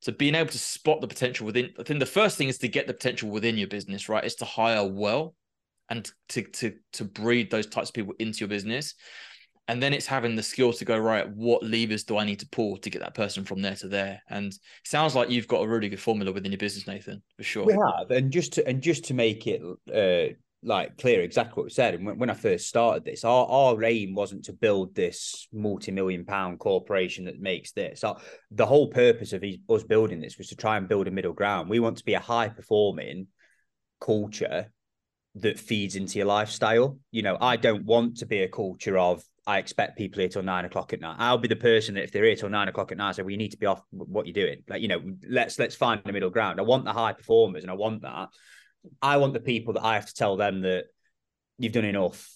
[0.00, 2.68] so being able to spot the potential within, I think the first thing is to
[2.68, 4.24] get the potential within your business, right?
[4.24, 5.34] Is to hire well
[5.90, 8.94] and to to to breed those types of people into your business.
[9.68, 12.48] And then it's having the skills to go, right, what levers do I need to
[12.48, 14.20] pull to get that person from there to there?
[14.28, 14.52] And
[14.84, 17.66] sounds like you've got a really good formula within your business, Nathan, for sure.
[17.66, 18.10] We have.
[18.10, 19.62] And just to and just to make it
[19.94, 21.94] uh like clear exactly what we said.
[21.94, 26.24] And when, when I first started this, our, our aim wasn't to build this multi-million
[26.24, 28.04] pound corporation that makes this.
[28.04, 28.18] Our,
[28.50, 31.70] the whole purpose of us building this was to try and build a middle ground.
[31.70, 33.28] We want to be a high performing
[34.00, 34.72] culture
[35.36, 36.98] that feeds into your lifestyle.
[37.10, 40.42] You know, I don't want to be a culture of I expect people here till
[40.42, 41.16] nine o'clock at night.
[41.18, 43.22] I'll be the person that if they're here till nine o'clock at night, I say,
[43.22, 44.62] well, you need to be off what you're doing.
[44.68, 46.60] Like, you know, let's let's find the middle ground.
[46.60, 48.28] I want the high performers and I want that.
[49.02, 50.84] I want the people that I have to tell them that
[51.58, 52.28] you've done enough.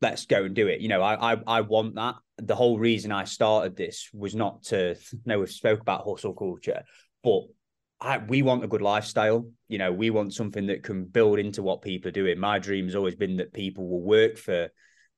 [0.00, 0.80] Let's go and do it.
[0.80, 2.16] You know, I I, I want that.
[2.38, 6.82] The whole reason I started this was not to know we've spoke about hustle culture,
[7.24, 7.42] but
[8.00, 9.50] I, we want a good lifestyle.
[9.66, 12.38] You know, we want something that can build into what people are doing.
[12.38, 14.68] My dream has always been that people will work for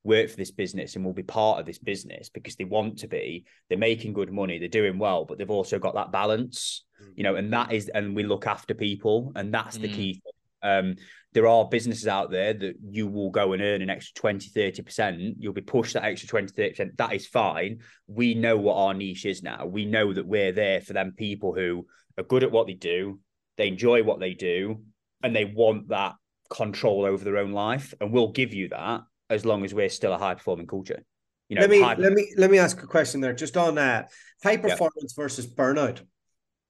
[0.03, 3.09] work for this business and will be part of this business because they want to
[3.09, 3.45] be.
[3.69, 6.85] They're making good money, they're doing well, but they've also got that balance.
[7.03, 7.13] Mm.
[7.17, 9.95] You know, and that is, and we look after people, and that's the mm.
[9.95, 10.33] key thing
[10.63, 10.97] um,
[11.33, 15.35] there are businesses out there that you will go and earn an extra 20, 30%.
[15.39, 16.97] You'll be pushed that extra 20, 30%.
[16.97, 17.81] That is fine.
[18.09, 19.67] We know what our niche is now.
[19.67, 21.87] We know that we're there for them people who
[22.19, 23.21] are good at what they do,
[23.57, 24.83] they enjoy what they do,
[25.23, 26.15] and they want that
[26.49, 27.95] control over their own life.
[28.01, 31.05] And we'll give you that as long as we're still a high performing culture.
[31.49, 33.75] You know, let me high- let me let me ask a question there, just on
[33.77, 34.09] that uh,
[34.49, 35.23] high performance yeah.
[35.23, 36.01] versus burnout.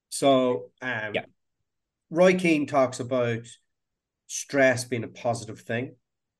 [0.09, 1.25] So, um, yeah.
[2.09, 3.45] Roy Keane talks about
[4.31, 5.93] stress being a positive thing.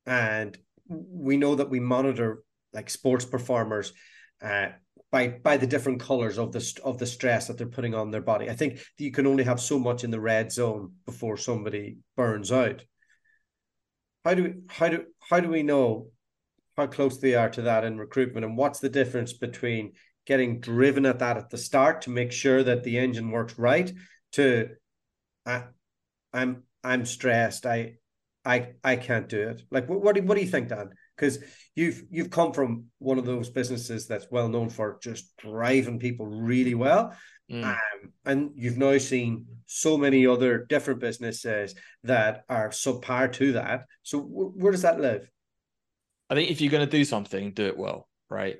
[0.05, 3.91] And we know that we monitor like sports performers
[4.41, 4.69] uh,
[5.11, 8.21] by by the different colors of the of the stress that they're putting on their
[8.21, 8.49] body.
[8.49, 12.49] I think you can only have so much in the red zone before somebody burns
[12.51, 12.81] out.
[14.23, 16.07] How do we how do how do we know
[16.77, 19.91] how close they are to that in recruitment and what's the difference between
[20.25, 23.91] getting driven at that at the start to make sure that the engine works right
[24.31, 24.69] to
[25.45, 25.63] uh,
[26.33, 27.65] I'm I'm stressed.
[27.65, 27.95] I
[28.45, 29.63] I I can't do it.
[29.71, 30.89] Like, what what do, what do you think, Dan?
[31.15, 31.39] Because
[31.75, 36.25] you've you've come from one of those businesses that's well known for just driving people
[36.25, 37.15] really well,
[37.51, 37.63] mm.
[37.63, 37.77] um,
[38.25, 43.85] and you've now seen so many other different businesses that are subpar to that.
[44.03, 45.29] So, w- where does that live?
[46.29, 48.57] I think if you're going to do something, do it well, right?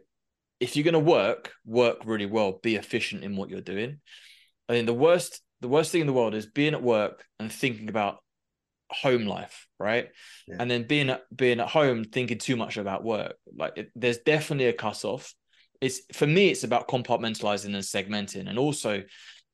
[0.59, 2.59] If you're going to work, work really well.
[2.61, 3.99] Be efficient in what you're doing.
[4.69, 7.51] I think the worst the worst thing in the world is being at work and
[7.51, 8.17] thinking about
[8.89, 10.09] home life, right?
[10.47, 10.57] Yeah.
[10.59, 13.35] And then being at being at home thinking too much about work.
[13.55, 15.33] Like it, there's definitely a cuss off.
[15.79, 19.03] It's for me, it's about compartmentalizing and segmenting, and also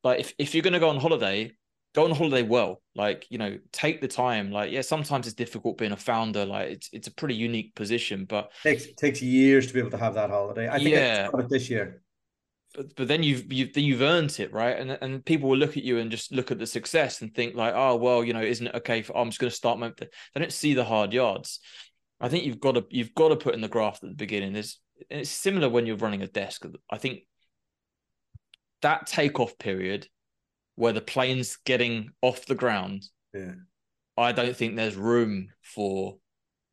[0.03, 1.51] like if if you're going to go on holiday,
[1.93, 2.82] go on holiday well.
[2.95, 4.51] Like you know, take the time.
[4.51, 6.45] Like yeah, sometimes it's difficult being a founder.
[6.45, 9.97] Like it's it's a pretty unique position, but takes takes years to be able to
[9.97, 10.68] have that holiday.
[10.68, 11.30] I think yeah.
[11.34, 12.01] I it this year
[12.78, 14.78] but, but then you've you've then you've earned it, right?
[14.78, 17.55] And and people will look at you and just look at the success and think
[17.55, 19.01] like, oh well, you know, isn't it okay?
[19.01, 19.91] For, oh, I'm just going to start my.
[19.99, 21.59] They don't see the hard yards.
[22.21, 24.53] I think you've got to you've got to put in the graft at the beginning.
[24.53, 26.65] There's it's similar when you're running a desk.
[26.89, 27.21] I think
[28.84, 30.07] that takeoff period
[30.75, 33.03] where the plane's getting off the ground.
[33.34, 33.53] Yeah.
[34.15, 36.17] I don't think there's room for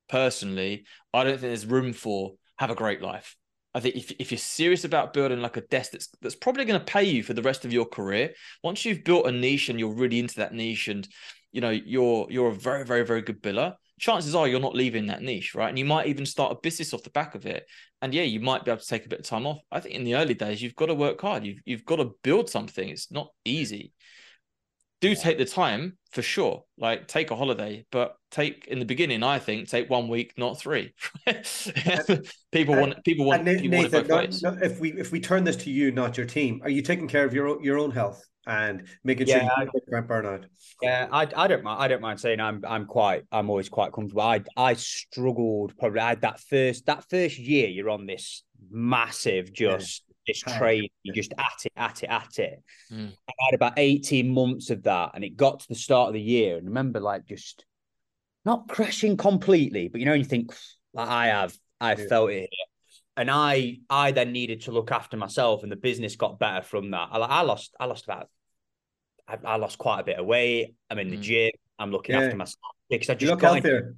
[0.08, 0.84] personally.
[1.12, 3.36] I don't think there's room for have a great life.
[3.74, 6.78] I think if, if you're serious about building like a desk that's that's probably going
[6.78, 9.78] to pay you for the rest of your career, once you've built a niche and
[9.78, 11.08] you're really into that niche and
[11.52, 15.06] you know you're you're a very very very good biller, chances are you're not leaving
[15.06, 15.68] that niche, right?
[15.68, 17.66] And you might even start a business off the back of it.
[18.00, 19.58] And yeah, you might be able to take a bit of time off.
[19.72, 21.44] I think in the early days you've got to work hard.
[21.44, 22.88] You've you've got to build something.
[22.88, 23.92] It's not easy
[25.04, 26.64] do take the time for sure.
[26.78, 29.22] Like take a holiday, but take in the beginning.
[29.22, 30.94] I think take one week, not three.
[32.52, 35.56] people want people want, Nathan, people want not, not, if we if we turn this
[35.56, 38.86] to you, not your team, are you taking care of your your own health and
[39.04, 40.44] making yeah, sure you don't burnout?
[40.80, 41.82] Yeah, I, I don't mind.
[41.82, 44.22] I don't mind saying I'm I'm quite I'm always quite comfortable.
[44.22, 46.00] I I struggled probably.
[46.00, 47.68] I had that first that first year.
[47.68, 52.62] You're on this massive just this train, you just at it, at it, at it.
[52.92, 53.12] Mm.
[53.28, 56.20] I had about 18 months of that, and it got to the start of the
[56.20, 56.56] year.
[56.56, 57.64] And remember, like, just
[58.44, 60.54] not crashing completely, but you know, you think,
[60.92, 62.06] like, I have, I yeah.
[62.08, 62.50] felt it
[63.16, 66.90] And I, I then needed to look after myself, and the business got better from
[66.90, 67.08] that.
[67.12, 68.28] I, I lost, I lost about,
[69.26, 70.74] I, I, lost quite a bit of weight.
[70.90, 71.22] I'm in the mm.
[71.22, 71.50] gym.
[71.78, 72.22] I'm looking yeah.
[72.22, 72.58] after myself
[72.90, 73.96] because I just you look healthier.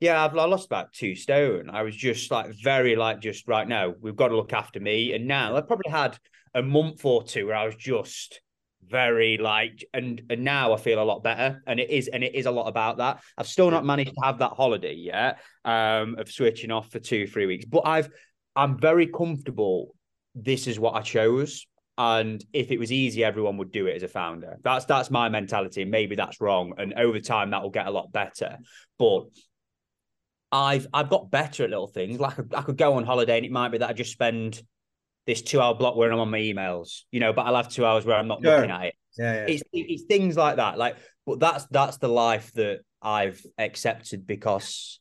[0.00, 1.70] Yeah, I've I lost about two stone.
[1.70, 3.94] I was just like very like just right now.
[4.00, 5.12] We've got to look after me.
[5.14, 6.16] And now I've probably had
[6.54, 8.40] a month or two where I was just
[8.86, 11.62] very like and and now I feel a lot better.
[11.66, 13.20] And it is and it is a lot about that.
[13.36, 17.26] I've still not managed to have that holiday yet um of switching off for two,
[17.26, 17.64] three weeks.
[17.64, 18.08] But I've
[18.54, 19.94] I'm very comfortable.
[20.34, 21.66] This is what I chose.
[22.00, 24.58] And if it was easy, everyone would do it as a founder.
[24.62, 25.84] That's that's my mentality.
[25.84, 26.74] Maybe that's wrong.
[26.78, 28.58] And over time that will get a lot better.
[29.00, 29.24] But
[30.50, 32.18] I've I've got better at little things.
[32.20, 34.62] Like I, could go on holiday and it might be that I just spend
[35.26, 37.84] this two hour block where I'm on my emails, you know, but I'll have two
[37.84, 38.56] hours where I'm not sure.
[38.56, 38.94] looking at it.
[39.18, 39.46] Yeah, yeah.
[39.48, 40.78] It's it's things like that.
[40.78, 40.96] Like,
[41.26, 45.00] but that's that's the life that I've accepted because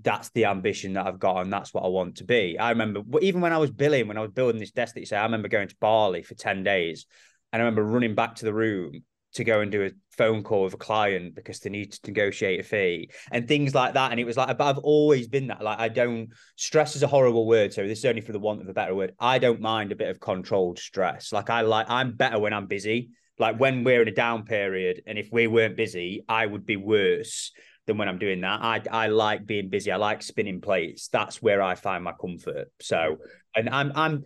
[0.00, 2.58] that's the ambition that I've got and that's what I want to be.
[2.58, 5.06] I remember even when I was billing, when I was building this desk that you
[5.06, 7.06] say, I remember going to Bali for 10 days
[7.52, 9.02] and I remember running back to the room
[9.34, 12.60] to go and do a phone call with a client because they need to negotiate
[12.60, 14.10] a fee and things like that.
[14.10, 15.62] And it was like, but I've always been that.
[15.62, 17.72] Like, I don't stress is a horrible word.
[17.72, 19.14] So this is only for the want of a better word.
[19.20, 21.32] I don't mind a bit of controlled stress.
[21.32, 23.10] Like, I like, I'm better when I'm busy.
[23.38, 26.76] Like, when we're in a down period, and if we weren't busy, I would be
[26.76, 27.52] worse
[27.86, 28.60] than when I'm doing that.
[28.62, 29.90] I I like being busy.
[29.90, 31.08] I like spinning plates.
[31.08, 32.68] That's where I find my comfort.
[32.80, 33.16] So,
[33.56, 34.24] and I'm I'm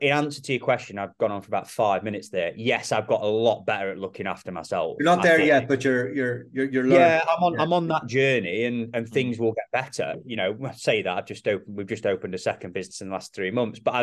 [0.00, 2.52] in answer to your question, I've gone on for about five minutes there.
[2.56, 4.96] Yes, I've got a lot better at looking after myself.
[4.98, 7.00] You're not there yet, but you're you're you're you're learning.
[7.00, 7.62] Yeah, I'm on yeah.
[7.62, 9.12] I'm on that journey, and and mm.
[9.12, 10.14] things will get better.
[10.24, 13.08] You know, I say that I've just opened we've just opened a second business in
[13.08, 14.00] the last three months, but I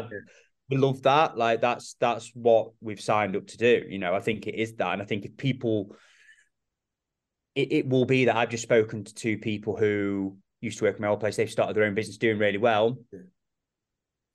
[0.70, 0.80] yeah.
[0.80, 1.38] love that.
[1.38, 3.84] Like that's that's what we've signed up to do.
[3.88, 5.96] You know, I think it is that, and I think if people,
[7.56, 10.98] it, it will be that I've just spoken to two people who used to work
[10.98, 11.38] in my old place.
[11.38, 12.98] They've started their own business, doing really well.
[13.14, 13.20] Yeah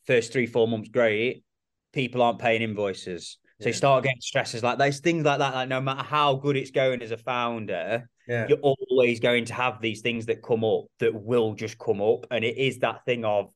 [0.07, 1.45] first three, four months great,
[1.93, 3.39] people aren't paying invoices.
[3.61, 3.69] So yeah.
[3.69, 5.55] you start getting stresses like those things like that.
[5.55, 8.47] Like no matter how good it's going as a founder, yeah.
[8.49, 12.27] you're always going to have these things that come up that will just come up.
[12.31, 13.51] And it is that thing of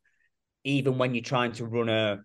[0.65, 2.21] even when you're trying to run a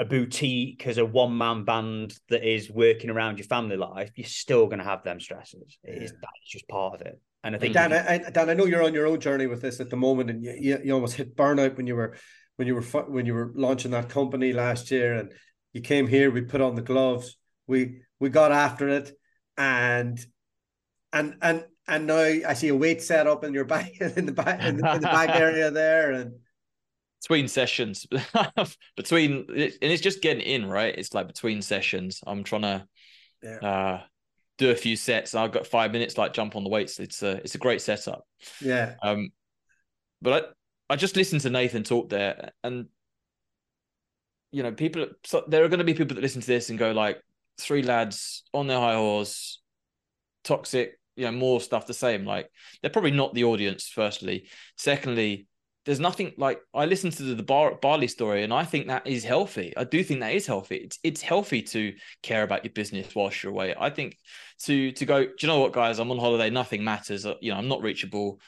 [0.00, 4.26] a boutique as a one man band that is working around your family life, you're
[4.26, 5.78] still going to have them stresses.
[5.84, 6.02] It yeah.
[6.04, 7.20] is that's just part of it.
[7.44, 9.78] And I think Dan, I, Dan, I know you're on your own journey with this
[9.78, 12.16] at the moment, and you, you, you almost hit burnout when you were
[12.60, 15.32] when you were when you were launching that company last year, and
[15.72, 16.30] you came here.
[16.30, 17.38] We put on the gloves.
[17.66, 19.12] We we got after it,
[19.56, 20.20] and
[21.10, 24.32] and and and now I see a weight set up in your back in the
[24.32, 26.32] back in the, in the back area there, and
[27.22, 28.06] between sessions,
[28.96, 30.94] between and it's just getting in right.
[30.94, 32.20] It's like between sessions.
[32.26, 32.86] I'm trying to
[33.42, 33.56] yeah.
[33.56, 34.00] uh,
[34.58, 35.34] do a few sets.
[35.34, 37.00] I've got five minutes, like jump on the weights.
[37.00, 38.26] It's a it's a great setup.
[38.60, 38.96] Yeah.
[39.02, 39.30] Um,
[40.20, 40.52] but
[40.90, 42.86] I just listened to Nathan talk there, and
[44.52, 45.06] you know, people.
[45.24, 47.22] So there are going to be people that listen to this and go like,
[47.60, 49.60] three lads on their high horse,
[50.42, 52.24] toxic, you know, more stuff the same.
[52.24, 53.88] Like they're probably not the audience.
[53.88, 55.46] Firstly, secondly,
[55.86, 59.24] there's nothing like I listened to the, Bar, Bali story, and I think that is
[59.24, 59.72] healthy.
[59.76, 60.76] I do think that is healthy.
[60.76, 63.74] It's it's healthy to care about your business whilst you're away.
[63.78, 64.16] I think
[64.64, 65.24] to to go.
[65.24, 65.98] Do you know what, guys?
[65.98, 66.50] I'm on holiday.
[66.50, 67.26] Nothing matters.
[67.26, 68.40] Uh, you know, I'm not reachable.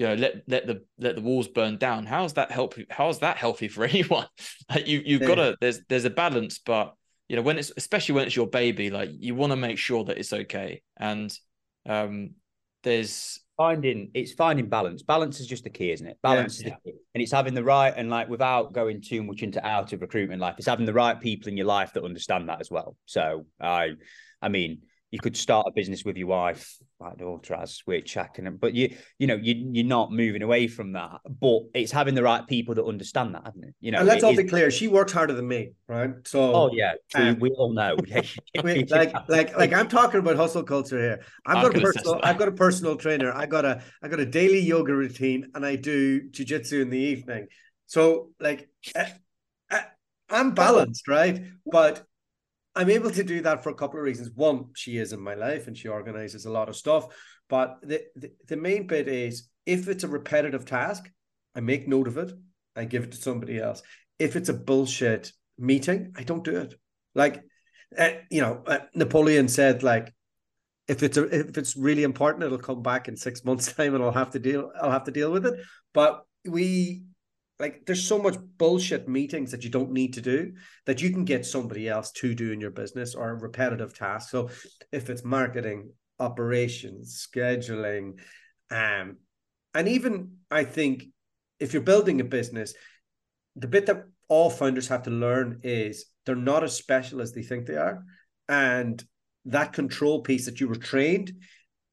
[0.00, 2.06] You know, let let the let the walls burn down.
[2.06, 2.74] How's that help?
[2.88, 4.26] How's that healthy for anyone?
[4.70, 5.26] like you you've yeah.
[5.26, 5.56] got to.
[5.60, 6.94] There's there's a balance, but
[7.28, 10.02] you know when it's especially when it's your baby, like you want to make sure
[10.04, 10.80] that it's okay.
[10.96, 11.30] And
[11.86, 12.30] um,
[12.82, 15.02] there's finding it's finding balance.
[15.02, 16.16] Balance is just the key, isn't it?
[16.22, 16.98] Balance yeah, is the key.
[17.14, 20.40] And it's having the right and like without going too much into out of recruitment
[20.40, 22.96] life, it's having the right people in your life that understand that as well.
[23.04, 23.96] So I
[24.40, 24.80] I mean,
[25.10, 28.74] you could start a business with your wife, like Dualta has, which I can, but
[28.74, 31.20] you, you know, you, you're not moving away from that.
[31.40, 33.74] But it's having the right people that understand that, isn't it?
[33.80, 36.10] You know, and let's all be clear, she works harder than me, right?
[36.24, 37.96] So, oh yeah, um, we, all know.
[38.62, 41.24] like, like, like I'm talking about hustle culture here.
[41.46, 43.32] I've got a personal, I've got a personal trainer.
[43.32, 46.98] I got a, I got a daily yoga routine, and I do jujitsu in the
[46.98, 47.48] evening.
[47.86, 49.08] So, like, I, eh,
[49.70, 49.82] I, eh,
[50.28, 51.42] I'm balanced, right?
[51.66, 52.04] But
[52.80, 54.30] I'm able to do that for a couple of reasons.
[54.34, 57.08] One, she is in my life and she organizes a lot of stuff.
[57.46, 61.10] But the, the, the main bit is if it's a repetitive task,
[61.54, 62.32] I make note of it,
[62.74, 63.82] I give it to somebody else.
[64.18, 66.72] If it's a bullshit meeting, I don't do it.
[67.14, 67.42] Like,
[67.98, 70.14] uh, you know, uh, Napoleon said, like,
[70.88, 74.02] if it's a, if it's really important, it'll come back in six months' time, and
[74.02, 74.72] I'll have to deal.
[74.80, 75.60] I'll have to deal with it.
[75.92, 77.02] But we
[77.60, 80.52] like there's so much bullshit meetings that you don't need to do
[80.86, 84.48] that you can get somebody else to do in your business or repetitive tasks so
[84.92, 88.18] if it's marketing operations scheduling
[88.70, 89.16] um
[89.74, 91.04] and even i think
[91.58, 92.74] if you're building a business
[93.56, 97.42] the bit that all founders have to learn is they're not as special as they
[97.42, 98.04] think they are.
[98.48, 99.02] And
[99.46, 101.32] that control piece that you were trained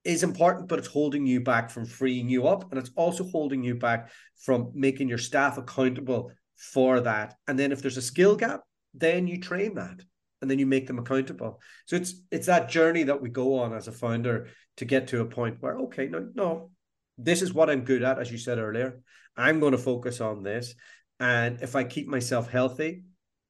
[0.07, 2.71] is important, but it's holding you back from freeing you up.
[2.71, 7.35] And it's also holding you back from making your staff accountable for that.
[7.47, 8.61] And then if there's a skill gap,
[8.93, 9.99] then you train that
[10.41, 11.59] and then you make them accountable.
[11.87, 14.47] So it's it's that journey that we go on as a founder
[14.77, 16.71] to get to a point where, okay, no, no,
[17.17, 19.01] this is what I'm good at, as you said earlier.
[19.35, 20.73] I'm going to focus on this.
[21.19, 23.03] And if I keep myself healthy,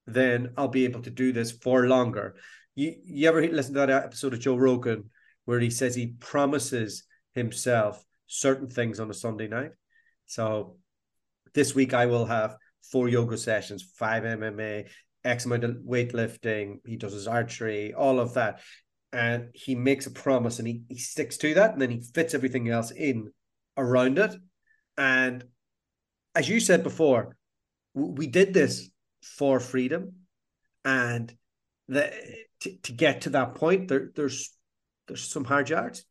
[0.07, 2.35] then I'll be able to do this for longer.
[2.73, 5.11] You you ever listen to that episode of Joe Rogan
[5.47, 9.71] where he says he promises himself certain things on a Sunday night.
[10.25, 10.75] So
[11.53, 12.57] this week I will have
[12.91, 14.89] four yoga sessions, five MMA,
[15.23, 16.79] X amount of weightlifting.
[16.85, 18.59] He does his archery, all of that.
[19.13, 22.33] And he makes a promise and he, he sticks to that and then he fits
[22.33, 23.31] everything else in
[23.77, 24.35] around it.
[24.97, 25.45] And
[26.35, 27.37] as you said before,
[27.93, 28.89] we did this
[29.21, 30.11] for freedom.
[30.83, 31.33] And
[31.87, 32.11] the,
[32.59, 34.56] to, to get to that point, there, there's there's
[35.15, 36.05] some hard yards.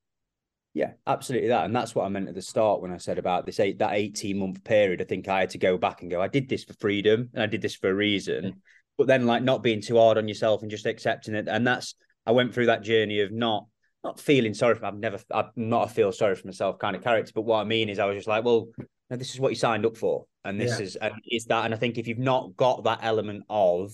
[0.77, 1.65] Yeah, absolutely that.
[1.65, 3.95] And that's what I meant at the start when I said about this eight that
[3.95, 5.01] 18 month period.
[5.01, 7.43] I think I had to go back and go, I did this for freedom and
[7.43, 8.45] I did this for a reason.
[8.45, 8.51] Yeah.
[8.99, 11.49] But then like not being too hard on yourself and just accepting it.
[11.49, 11.95] And that's
[12.27, 13.67] I went through that journey of not
[14.05, 17.03] not feeling sorry for I've never I'm not a feel sorry for myself kind of
[17.03, 17.33] character.
[17.35, 18.69] But what I mean is I was just like, well,
[19.09, 20.27] this is what you signed up for.
[20.45, 20.85] And this yeah.
[20.85, 21.65] is and it's that.
[21.65, 23.93] And I think if you've not got that element of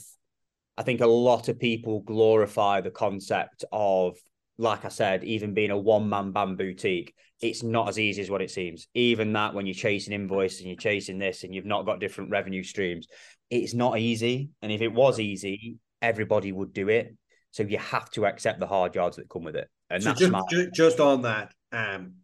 [0.76, 4.16] I think a lot of people glorify the concept of
[4.58, 8.30] like I said, even being a one man band boutique, it's not as easy as
[8.30, 8.86] what it seems.
[8.94, 12.30] Even that, when you're chasing invoices and you're chasing this and you've not got different
[12.30, 13.06] revenue streams,
[13.50, 14.50] it's not easy.
[14.60, 17.16] And if it was easy, everybody would do it.
[17.50, 19.68] So you have to accept the hard yards that come with it.
[19.90, 22.14] And so that's just, just, just on that, um,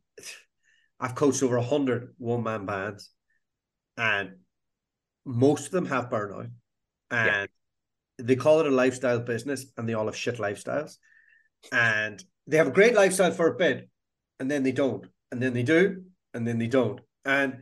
[1.00, 3.10] I've coached over a hundred one man bands,
[3.96, 4.36] and
[5.24, 6.50] most of them have burnout,
[7.10, 7.46] and yeah.
[8.18, 10.96] they call it a lifestyle business, and they all have shit lifestyles
[11.72, 13.88] and they have a great lifestyle for a bit,
[14.40, 16.04] and then they don't, and then they do,
[16.34, 17.58] and then they don't, and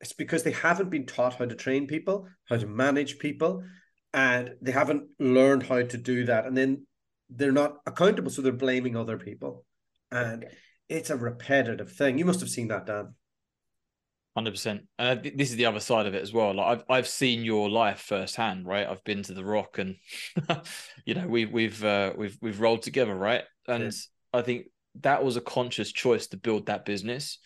[0.00, 3.62] it's because they haven't been taught how to train people, how to manage people,
[4.14, 6.86] and they haven't learned how to do that, and then
[7.28, 9.64] they're not accountable, so they're blaming other people,
[10.10, 10.46] and
[10.88, 12.18] it's a repetitive thing.
[12.18, 13.14] You must have seen that, Dan.
[14.36, 14.82] Hundred percent.
[14.98, 16.54] Uh, this is the other side of it as well.
[16.54, 18.86] Like I've I've seen your life firsthand, right?
[18.86, 19.96] I've been to the Rock, and
[21.04, 23.42] you know we've we've uh, we've we've rolled together, right?
[23.66, 23.90] And yeah.
[24.32, 24.66] I think
[25.02, 27.38] that was a conscious choice to build that business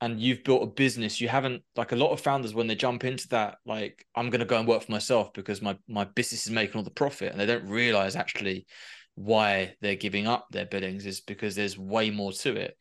[0.00, 3.04] and you've built a business you haven't like a lot of founders when they jump
[3.04, 6.46] into that like i'm going to go and work for myself because my my business
[6.46, 8.66] is making all the profit and they don't realize actually
[9.14, 12.76] why they're giving up their billings is because there's way more to it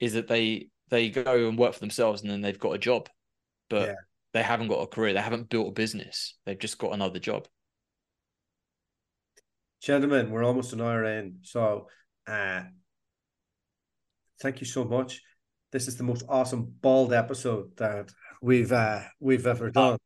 [0.00, 3.08] is that they they go and work for themselves and then they've got a job
[3.68, 3.94] but yeah.
[4.32, 7.48] they haven't got a career they haven't built a business they've just got another job
[9.82, 11.88] gentlemen we're almost an hour in so
[12.28, 12.62] uh
[14.40, 15.20] thank you so much
[15.72, 18.12] this is the most awesome bald episode that
[18.42, 19.94] we've uh, we've ever done.
[19.94, 19.98] Oh.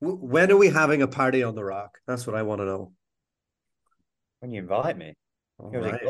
[0.00, 1.98] When are we having a party on the rock?
[2.06, 2.92] That's what I want to know.
[4.40, 5.14] When you invite me.
[5.58, 6.00] Right.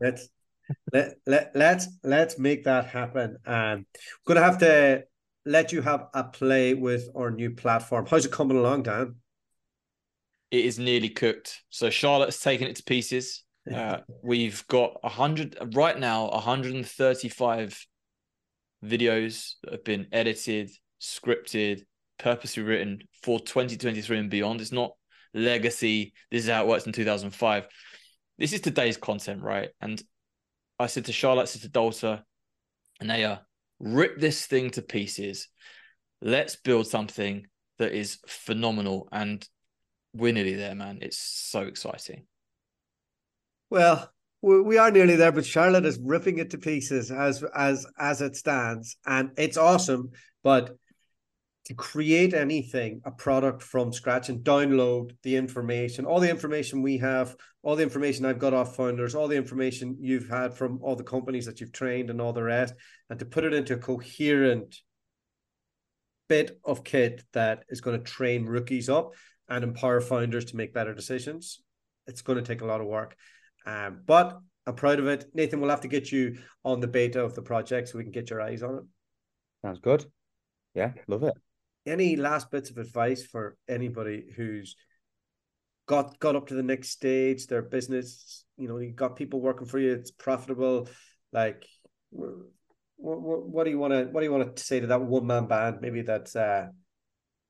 [0.00, 0.28] Let's
[0.92, 3.36] let, let let's let's make that happen.
[3.46, 3.86] Um,
[4.26, 5.04] we're gonna have to
[5.44, 8.06] let you have a play with our new platform.
[8.08, 9.16] How's it coming along, Dan?
[10.50, 11.62] It is nearly cooked.
[11.68, 13.44] So Charlotte's taking it to pieces.
[13.72, 17.86] Uh, we've got a hundred right now, 135
[18.84, 21.82] videos that have been edited, scripted,
[22.18, 24.60] purposely written for 2023 and beyond.
[24.60, 24.92] It's not
[25.34, 26.14] legacy.
[26.30, 27.66] This is how it works in 2005.
[28.38, 29.70] This is today's content, right?
[29.80, 30.02] And
[30.78, 32.22] I said to Charlotte, I said to Dualta,
[33.00, 33.40] and they are
[33.80, 35.48] rip this thing to pieces.
[36.20, 37.46] Let's build something
[37.78, 39.08] that is phenomenal.
[39.12, 39.46] And
[40.14, 40.98] we're nearly there, man.
[41.02, 42.26] It's so exciting.
[43.70, 44.10] Well,
[44.40, 48.36] we are nearly there, but Charlotte is ripping it to pieces as as as it
[48.36, 50.10] stands, and it's awesome.
[50.42, 50.76] But
[51.68, 56.96] to create anything, a product from scratch, and download the information, all the information we
[56.96, 60.96] have, all the information I've got off founders, all the information you've had from all
[60.96, 62.72] the companies that you've trained, and all the rest,
[63.10, 64.78] and to put it into a coherent
[66.26, 69.12] bit of kit that is going to train rookies up
[69.50, 71.60] and empower founders to make better decisions.
[72.06, 73.14] It's going to take a lot of work.
[73.66, 75.26] Um, but I'm proud of it.
[75.34, 78.12] Nathan, we'll have to get you on the beta of the project so we can
[78.12, 78.84] get your eyes on it.
[79.62, 80.06] Sounds good.
[80.74, 81.34] Yeah, love it.
[81.88, 84.76] Any last bits of advice for anybody who's
[85.86, 89.66] got got up to the next stage, their business, you know, you got people working
[89.66, 90.88] for you, it's profitable.
[91.32, 91.66] Like
[92.10, 92.30] what,
[92.96, 95.26] what, what do you want to what do you want to say to that one
[95.26, 96.66] man band maybe that's uh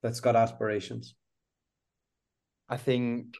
[0.01, 1.15] that's got aspirations?
[2.69, 3.35] I think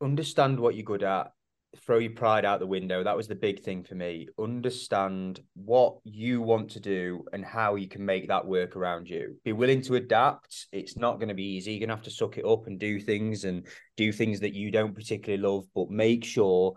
[0.00, 1.32] understand what you're good at
[1.78, 3.02] throw your pride out the window.
[3.02, 4.28] That was the big thing for me.
[4.38, 9.36] Understand what you want to do and how you can make that work around you.
[9.44, 10.66] Be willing to adapt.
[10.72, 11.72] It's not going to be easy.
[11.72, 13.66] You're going to have to suck it up and do things and
[13.96, 16.74] do things that you don't particularly love but make sure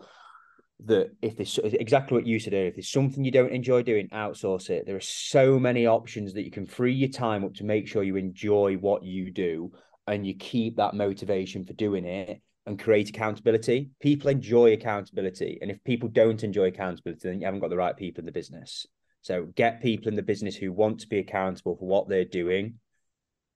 [0.86, 4.08] that if there's exactly what you said earlier, if there's something you don't enjoy doing
[4.10, 4.86] outsource it.
[4.86, 8.04] There are so many options that you can free your time up to make sure
[8.04, 9.72] you enjoy what you do
[10.06, 13.90] and you keep that motivation for doing it and create accountability.
[14.02, 15.58] People enjoy accountability.
[15.62, 18.32] And if people don't enjoy accountability, then you haven't got the right people in the
[18.32, 18.86] business.
[19.22, 22.76] So get people in the business who want to be accountable for what they're doing,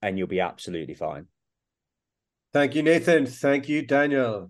[0.01, 1.27] and you'll be absolutely fine.
[2.53, 3.25] Thank you, Nathan.
[3.25, 4.49] Thank you, Daniel.